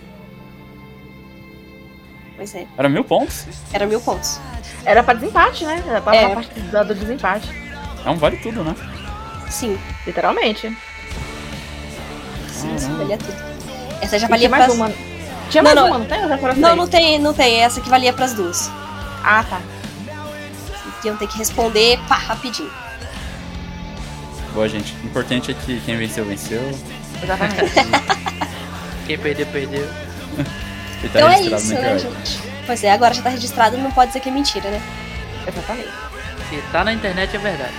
[2.37, 2.67] pois é.
[2.77, 3.45] Era mil pontos?
[3.73, 4.39] Era mil pontos.
[4.85, 5.83] Era pra desempate, né?
[5.87, 6.25] Era pra, É.
[6.25, 7.49] pra parte do, do desempate.
[8.05, 8.75] É um vale tudo, né?
[9.49, 10.75] Sim, Literalmente.
[12.49, 13.35] sim, sim, valia tudo.
[14.01, 14.75] Essa já valia mais pras...
[14.75, 14.91] uma.
[15.53, 16.55] Tinha Não, mais não, uma, não tem?
[16.57, 17.59] Não, não tem, não tem.
[17.61, 18.71] Essa que valia pras duas.
[19.23, 19.61] Ah, tá.
[20.99, 22.71] Que iam ter que responder, pá, rapidinho.
[24.51, 24.95] Boa, gente.
[25.03, 26.59] O importante é que quem venceu, venceu.
[27.21, 27.71] Exatamente.
[29.05, 29.87] Quem perdeu, perdeu.
[31.11, 32.01] Tá Então é isso, né, internet.
[32.01, 32.39] gente?
[32.65, 34.81] Pois é, agora já tá registrado, não pode dizer que é mentira, né?
[35.45, 35.89] Exatamente.
[36.49, 37.73] Se tá na internet é verdade.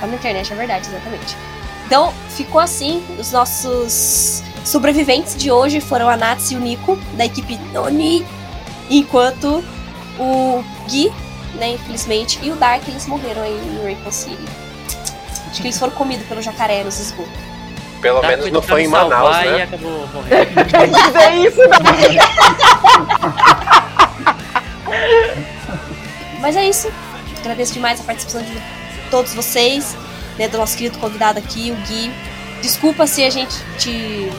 [0.00, 1.36] Tá na internet, é verdade, exatamente.
[1.84, 3.04] Então, ficou assim.
[3.18, 8.26] Os nossos sobreviventes de hoje foram a Nats e o Nico, da equipe Noni.
[8.90, 9.64] Enquanto
[10.18, 11.12] o Gui,
[11.54, 14.38] né, infelizmente, e o Dark, eles morreram aí em Raycon City.
[15.50, 17.32] Acho que eles foram comidos pelo jacaré nos esgotos.
[18.00, 19.62] Pelo Tá, menos não foi em Manaus, E né?
[19.62, 20.64] acabou morrendo.
[20.68, 21.78] Quer dizer isso, não?
[26.40, 26.92] Mas é isso.
[27.40, 28.60] Agradeço demais a participação de
[29.10, 29.96] todos vocês,
[30.38, 32.12] né, do nosso querido convidado aqui, o Gui.
[32.60, 34.30] Desculpa se a gente te.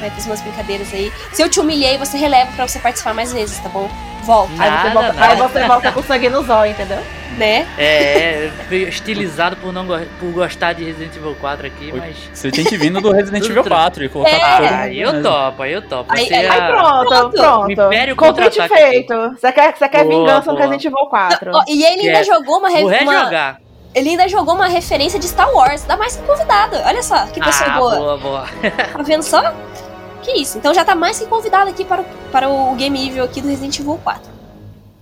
[0.00, 1.12] Né, fiz umas brincadeiras aí.
[1.32, 3.88] Se eu te humilhei, você releva pra você participar mais vezes, tá bom?
[4.22, 5.26] Volta, Aí você, Nada, volta, nada.
[5.32, 6.98] aí você volta com sangue no zóio, entendeu?
[7.38, 7.66] né?
[7.78, 12.16] É, veio estilizado por não go- por gostar de Resident Evil 4 aqui, mas.
[12.34, 13.76] Você tem que vir no do Resident Evil tranquilo.
[13.76, 14.30] 4 e colocar
[14.62, 14.68] É.
[14.74, 15.22] Aí eu mesmo.
[15.30, 16.08] topo, aí eu topo.
[16.08, 17.36] Vai Aí- aí Aí a- pronto, Pronto.
[17.36, 17.66] pronto.
[17.66, 19.14] O Império Convite feito.
[19.40, 20.60] Você quer, você quer Boa, vingança no boa.
[20.60, 21.50] Resident Evil 4?
[21.54, 23.60] Ó, E ele ainda jogou uma, Vou uma- rejogar.
[23.94, 25.82] Ele ainda jogou uma referência de Star Wars.
[25.84, 26.76] Dá mais que convidado.
[26.84, 27.96] Olha só, que pessoa Ah, boa.
[27.96, 28.44] boa, boa.
[28.92, 29.40] Tá vendo só?
[30.22, 30.58] Que isso.
[30.58, 33.48] Então já tá mais que convidado aqui para o, para o Game Evil aqui do
[33.48, 34.30] Resident Evil 4.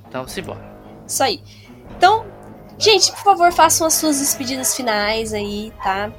[0.08, 0.60] Então, simbora.
[1.06, 1.42] Isso aí.
[1.96, 2.24] Então,
[2.78, 6.10] gente, por favor, façam as suas despedidas finais aí, tá?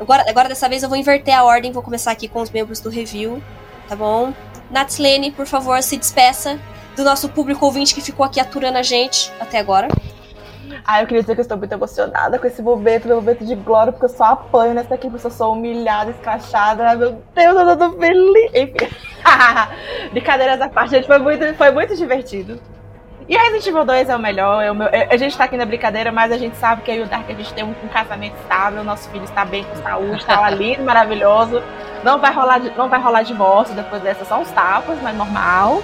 [0.00, 2.80] Agora, agora dessa vez eu vou inverter a ordem, vou começar aqui com os membros
[2.80, 3.42] do review,
[3.88, 4.32] tá bom?
[4.70, 6.58] Natslene, por favor, se despeça
[6.96, 9.88] do nosso público ouvinte que ficou aqui aturando a gente até agora.
[10.84, 13.54] Ah, eu queria dizer que eu estou muito emocionada com esse momento, meu momento de
[13.54, 16.84] glória, porque eu só apanho nessa equipe, eu sou humilhada, escrachada.
[16.88, 18.50] Ai, Meu Deus, eu tô feliz.
[18.54, 18.96] Enfim.
[20.10, 22.60] Brincadeiras à parte, gente, foi muito, foi muito divertido.
[23.28, 24.60] E Resident Evil 2 é o melhor.
[24.62, 26.90] é o meu- é- a gente tá aqui na brincadeira, mas a gente sabe que
[26.90, 29.76] eu o Dark a gente tem um, um casamento estável, nosso filho está bem com
[29.76, 31.62] saúde, tá lá lindo, maravilhoso.
[32.02, 35.80] Não vai rolar, não vai rolar divórcio depois dessa, só uns tapas, mas normal.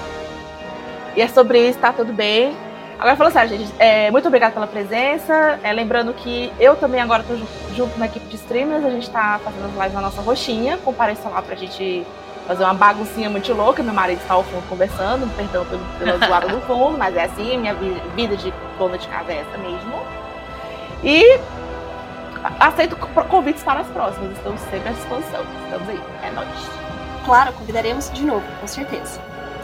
[1.16, 2.57] E é sobre isso, tá tudo bem.
[2.99, 5.59] Agora falando sério, gente, é, muito obrigada pela presença.
[5.62, 7.46] É, lembrando que eu também agora ju-
[7.76, 10.76] junto na equipe de streamers, a gente tá fazendo as lives na nossa roxinha.
[10.78, 12.05] Compareça lá pra gente
[12.46, 13.84] fazer uma baguncinha muito louca.
[13.84, 17.57] Meu marido está ao fundo conversando, perdão pelo, pela zoada do fundo, mas é assim,
[17.59, 20.03] minha vi- vida de dona de casa é essa mesmo.
[21.05, 21.38] E
[22.42, 25.44] a- aceito co- convites para as próximas, estamos sempre à disposição.
[25.66, 26.49] Estamos aí, é nóis.
[27.24, 29.20] Claro, convidaremos de novo, com certeza.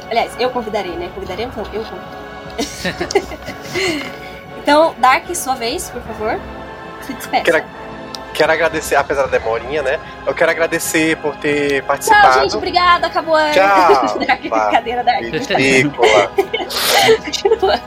[0.09, 1.11] Aliás, eu convidarei, né?
[1.16, 1.57] Convidaremos?
[1.57, 2.24] Não, eu convido.
[4.59, 6.39] então, Dark, sua vez, por favor.
[7.03, 7.45] Se despeça.
[7.45, 7.65] Quero,
[8.33, 10.01] quero agradecer, apesar da demorinha, né?
[10.27, 12.41] Eu quero agradecer por ter Tchau, participado.
[12.41, 12.57] gente.
[12.57, 13.07] Obrigada.
[13.07, 14.19] Acabou a Tchau.
[14.27, 15.23] Dark, brincadeira, Dark.
[15.23, 16.33] Ridícula.
[17.25, 17.81] Continua.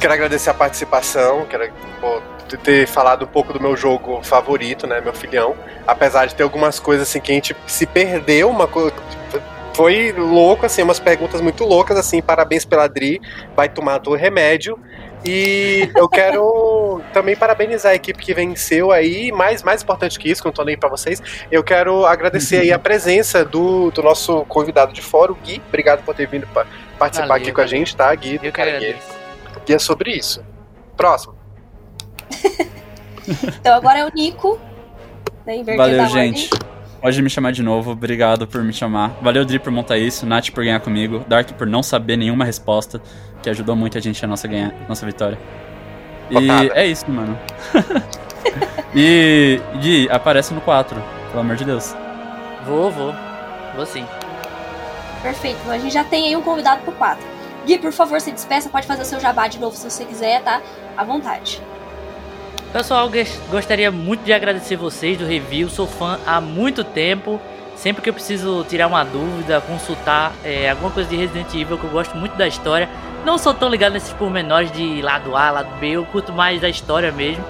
[0.00, 1.70] Quero agradecer a participação, quero
[2.00, 2.20] pô,
[2.64, 5.54] ter falado um pouco do meu jogo favorito, né, meu filhão.
[5.86, 8.92] Apesar de ter algumas coisas assim que a gente se perdeu, uma coisa
[9.74, 12.20] foi louco assim, umas perguntas muito loucas assim.
[12.22, 13.20] Parabéns pela Dri,
[13.56, 14.78] vai tomar do remédio.
[15.24, 20.42] E eu quero também parabenizar a equipe que venceu aí, mais mais importante que isso,
[20.42, 24.02] que eu não tô nem pra vocês, eu quero agradecer aí a presença do, do
[24.02, 25.62] nosso convidado de fora, o Gui.
[25.68, 26.66] Obrigado por ter vindo pa-
[26.98, 28.34] participar Valeu, aqui com a gente, tá, Gui?
[28.34, 28.96] Eu que Caranguejo.
[28.96, 29.22] agradeço.
[29.68, 30.44] E é sobre isso.
[30.96, 31.34] Próximo.
[33.60, 34.58] Então, agora é o Nico.
[35.46, 36.34] Né, Valeu, a ordem.
[37.02, 39.18] Pode me chamar de novo, obrigado por me chamar.
[39.20, 43.02] Valeu, Dri, por montar isso, Nath por ganhar comigo, Dark por não saber nenhuma resposta,
[43.42, 45.36] que ajudou muito a gente a nossa, ganhar, nossa vitória.
[46.30, 47.36] E é isso, mano.
[48.94, 51.92] e, Gui, aparece no 4, pelo amor de Deus.
[52.64, 53.12] Vou, vou.
[53.74, 54.06] Vou sim.
[55.22, 55.58] Perfeito.
[55.68, 57.20] A gente já tem aí um convidado pro 4.
[57.66, 58.68] Gui, por favor, se despeça.
[58.68, 60.62] Pode fazer o seu jabá de novo se você quiser, tá?
[60.96, 61.60] À vontade.
[62.72, 63.10] Pessoal,
[63.50, 65.68] gostaria muito de agradecer vocês do review.
[65.68, 67.38] Sou fã há muito tempo.
[67.76, 71.84] Sempre que eu preciso tirar uma dúvida, consultar é, alguma coisa de Resident Evil, que
[71.84, 72.88] eu gosto muito da história.
[73.26, 75.90] Não sou tão ligado nesses pormenores de lado A, lado B.
[75.90, 77.44] Eu curto mais da história mesmo.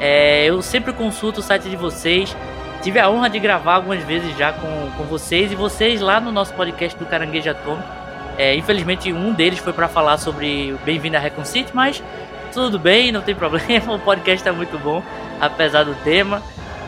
[0.00, 2.36] É, eu sempre consulto o site de vocês.
[2.82, 6.32] Tive a honra de gravar algumas vezes já com, com vocês e vocês lá no
[6.32, 7.88] nosso podcast do Caranguejo Atômico.
[8.36, 12.02] É, infelizmente, um deles foi para falar sobre Bem-vindo a Recon City, mas
[12.54, 13.94] tudo bem, não tem problema.
[13.94, 15.02] O podcast tá muito bom,
[15.40, 16.40] apesar do tema.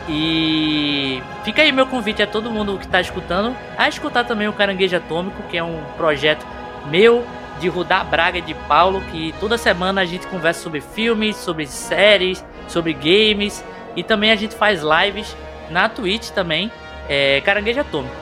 [0.09, 4.53] E fica aí meu convite a todo mundo que está escutando a escutar também o
[4.53, 6.45] Caranguejo Atômico, que é um projeto
[6.89, 7.25] meu
[7.59, 11.67] de Rudá Braga e de Paulo, que toda semana a gente conversa sobre filmes, sobre
[11.67, 13.63] séries, sobre games
[13.95, 15.35] e também a gente faz lives
[15.69, 16.71] na Twitch também,
[17.09, 18.15] é, Caranguejo Atômico.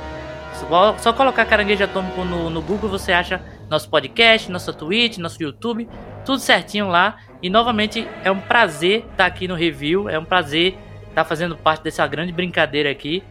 [0.53, 5.41] Só, só colocar Caranguejo Atômico no, no Google você acha nosso podcast, nossa Twitch, nosso
[5.41, 5.87] YouTube,
[6.25, 7.17] tudo certinho lá.
[7.41, 10.75] E novamente é um prazer estar aqui no review, é um prazer
[11.09, 13.23] estar fazendo parte dessa grande brincadeira aqui.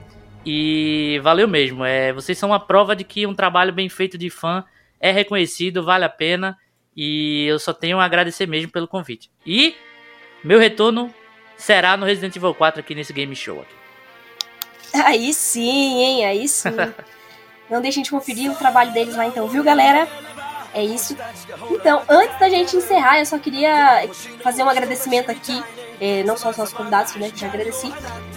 [0.46, 1.84] E valeu mesmo.
[1.84, 4.64] É, vocês são uma prova de que um trabalho bem feito de fã
[5.00, 6.57] é reconhecido, vale a pena.
[6.96, 9.30] E eu só tenho a agradecer mesmo pelo convite.
[9.44, 9.74] E
[10.42, 11.12] meu retorno
[11.57, 13.61] será no Resident Evil 4 aqui nesse game show.
[13.61, 13.74] Aqui.
[15.02, 16.24] Aí sim, hein?
[16.26, 16.70] Aí sim.
[17.68, 20.07] Não deixem de conferir o trabalho deles lá então, viu, galera?
[20.74, 21.16] É isso.
[21.70, 24.08] Então, antes da gente encerrar, eu só queria
[24.42, 25.62] fazer um agradecimento aqui,
[26.00, 27.92] eh, não só aos nossos convidados, né, que já agradeci,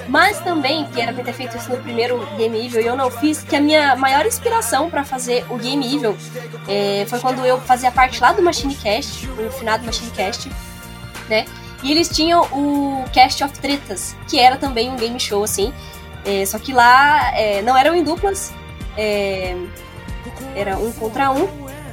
[0.08, 3.10] mas também, que era pra ter feito isso no primeiro Game Evil e eu não
[3.10, 6.16] fiz, que a minha maior inspiração para fazer o Game Evil
[6.68, 10.48] eh, foi quando eu fazia parte lá do Machine Cast, o finado Machine Cast,
[11.28, 11.46] né?
[11.82, 15.74] E eles tinham o Cast of Tretas, que era também um game show, assim.
[16.24, 17.32] eh, só que lá
[17.64, 18.54] não eram em duplas,
[20.56, 21.48] era um contra um.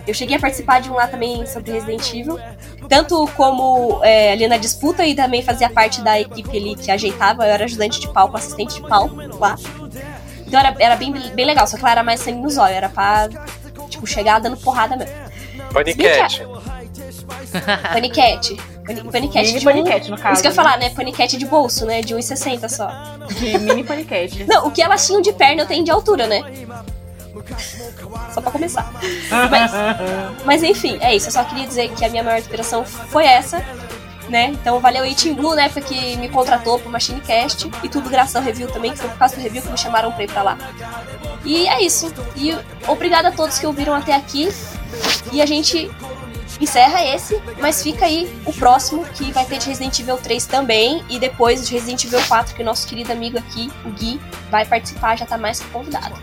[0.07, 2.39] Eu cheguei a participar de um lá também sobre Resident Evil.
[2.89, 7.45] Tanto como é, ali na disputa e também fazia parte da equipe ali que ajeitava.
[7.47, 9.57] Eu era ajudante de palco, assistente de palco lá.
[10.47, 12.77] Então era, era bem, bem legal, só que lá era mais sangue nos olhos.
[12.77, 13.29] Era pra,
[13.89, 15.13] tipo, chegar dando porrada mesmo.
[15.73, 16.43] Panicat.
[17.93, 18.57] Panicat.
[18.87, 20.35] Pani- Panicat Mini de um- paniquete, no caso.
[20.35, 20.91] Isso que eu ia falar, né?
[20.91, 22.03] Panicat de bolso, né?
[22.03, 22.91] De 1,60 só.
[23.39, 24.45] De mini paniquete.
[24.45, 26.43] Não, o que elas tinham de perna eu tenho de altura, né?
[28.35, 28.91] Só pra começar.
[29.49, 29.73] Mas,
[30.45, 31.29] mas enfim, é isso.
[31.29, 33.65] Eu só queria dizer que a minha maior inspiração foi essa.
[34.29, 34.47] Né?
[34.47, 35.69] Então valeu Team Blue, né?
[35.69, 39.19] Porque me contratou pro Machine Cast e tudo graças ao review também, que foi por
[39.19, 40.59] causa do review que me chamaram pra ir pra lá.
[41.45, 42.13] E é isso.
[42.35, 42.57] E
[42.89, 44.49] obrigada a todos que ouviram até aqui.
[45.31, 45.91] E a gente
[46.61, 51.05] encerra esse, mas fica aí o próximo, que vai ter de Resident Evil 3 também,
[51.09, 54.21] e depois de Resident Evil 4, que o nosso querido amigo aqui, o Gui,
[54.51, 56.15] vai participar, já tá mais que convidado.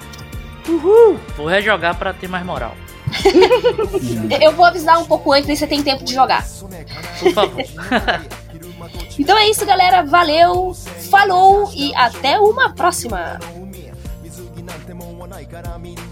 [1.35, 2.75] Vou rejogar pra ter mais moral.
[4.41, 6.45] Eu vou avisar um pouco antes, aí você tem tempo de jogar.
[7.19, 7.63] Por favor.
[9.19, 10.01] Então é isso, galera.
[10.03, 10.73] Valeu,
[11.11, 13.39] falou e até uma próxima.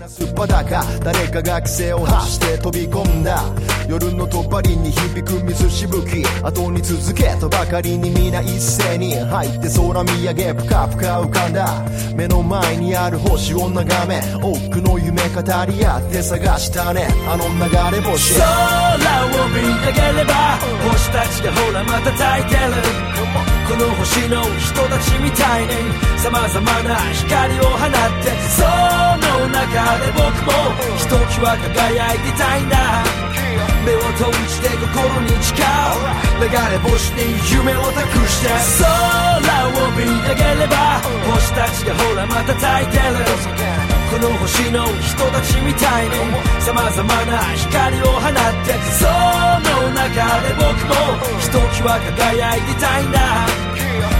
[0.08, 3.44] すっぱだか誰かが規制を発して飛び込んだ。
[3.88, 6.24] 夜のとばりに響く水しぶき。
[6.44, 11.84] 後に続けとばかりに皆一斉に入って空見上げぷかぷか浮かんだ。
[12.16, 14.22] 目の前にある星を眺め。
[14.42, 17.08] 多くの夢語り合って探したね。
[17.28, 18.40] あの流れ星。
[18.40, 20.58] 空を見上げれば
[20.92, 23.59] 星たちがほらまた焚いてる。
[23.70, 25.74] この星の人たちみたいに
[26.18, 27.90] 様々な光を放っ
[28.26, 30.52] てその中で僕も
[30.98, 33.04] ひときわ輝いてたいんだ
[33.86, 36.30] 目を閉じて心に誓う。
[36.40, 38.48] 流れ星に夢を託して
[38.80, 41.02] 空を見上げれば
[41.34, 43.79] 星たちがほらまた焚いてる。
[44.10, 46.16] この星の人たちみたいに
[46.60, 48.34] 様々な光を放っ
[48.66, 50.94] てその中で僕も
[51.40, 53.20] ひときわ輝いてたいんだ。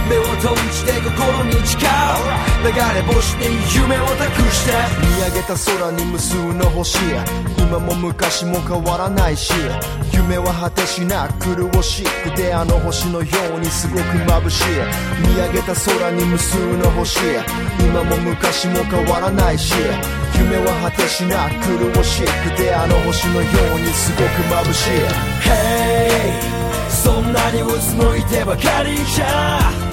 [0.08, 2.50] 目を閉じて心に誓う。
[2.62, 6.98] 流れ星に夢を託して見上げた空に無数の星
[7.56, 9.50] 今も昔も変わらないし
[10.12, 14.64] 夢は果てしなく潤しくてあの星のようにすごく眩しい。
[15.26, 17.18] 見上げた空に無数の星。
[17.80, 19.74] 今も昔も変わらないし。
[20.38, 24.22] 夢は果てしなく潤しくてあの星のようにすごく
[24.68, 24.90] 眩しい。
[25.44, 29.90] Hey そんなにうつむいてばかりじゃ。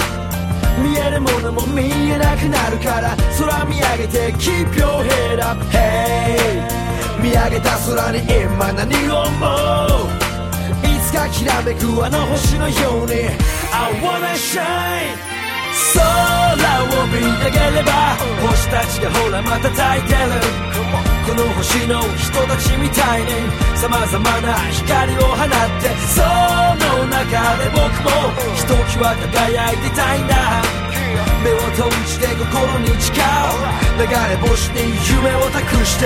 [0.81, 6.86] 見えるものも見えなくなるから空見上げて Keep your head up Hey
[7.19, 9.37] 見上げた空に今何を思
[9.87, 10.17] う
[10.85, 13.13] いつかきらめくあの星のように。
[13.71, 15.17] I wanna shine
[15.93, 17.91] 空を見上げれば
[18.47, 20.67] 星たちがほらまた焚いてる。
[21.27, 23.27] この星の人たちみたいに
[23.75, 25.47] 様々な光を放っ
[25.81, 28.09] てその中で僕も
[28.55, 30.86] ひときわ輝いていたいんだ
[31.43, 33.23] 目を閉じて心に誓う
[33.97, 36.05] 流れ星に夢を託して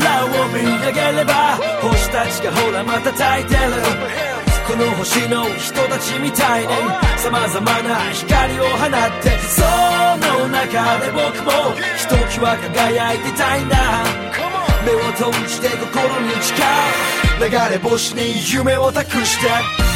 [0.00, 3.60] 空を見上げれば星たちがほらまた焚いてる。
[4.66, 6.68] この星の人たちみたいに
[7.18, 13.76] 様々な光を放ってその中で僕もひときわ輝いてたいんだ。
[14.84, 17.48] 目を閉じて心に誓う。
[17.48, 19.95] 流れ星に夢を託して。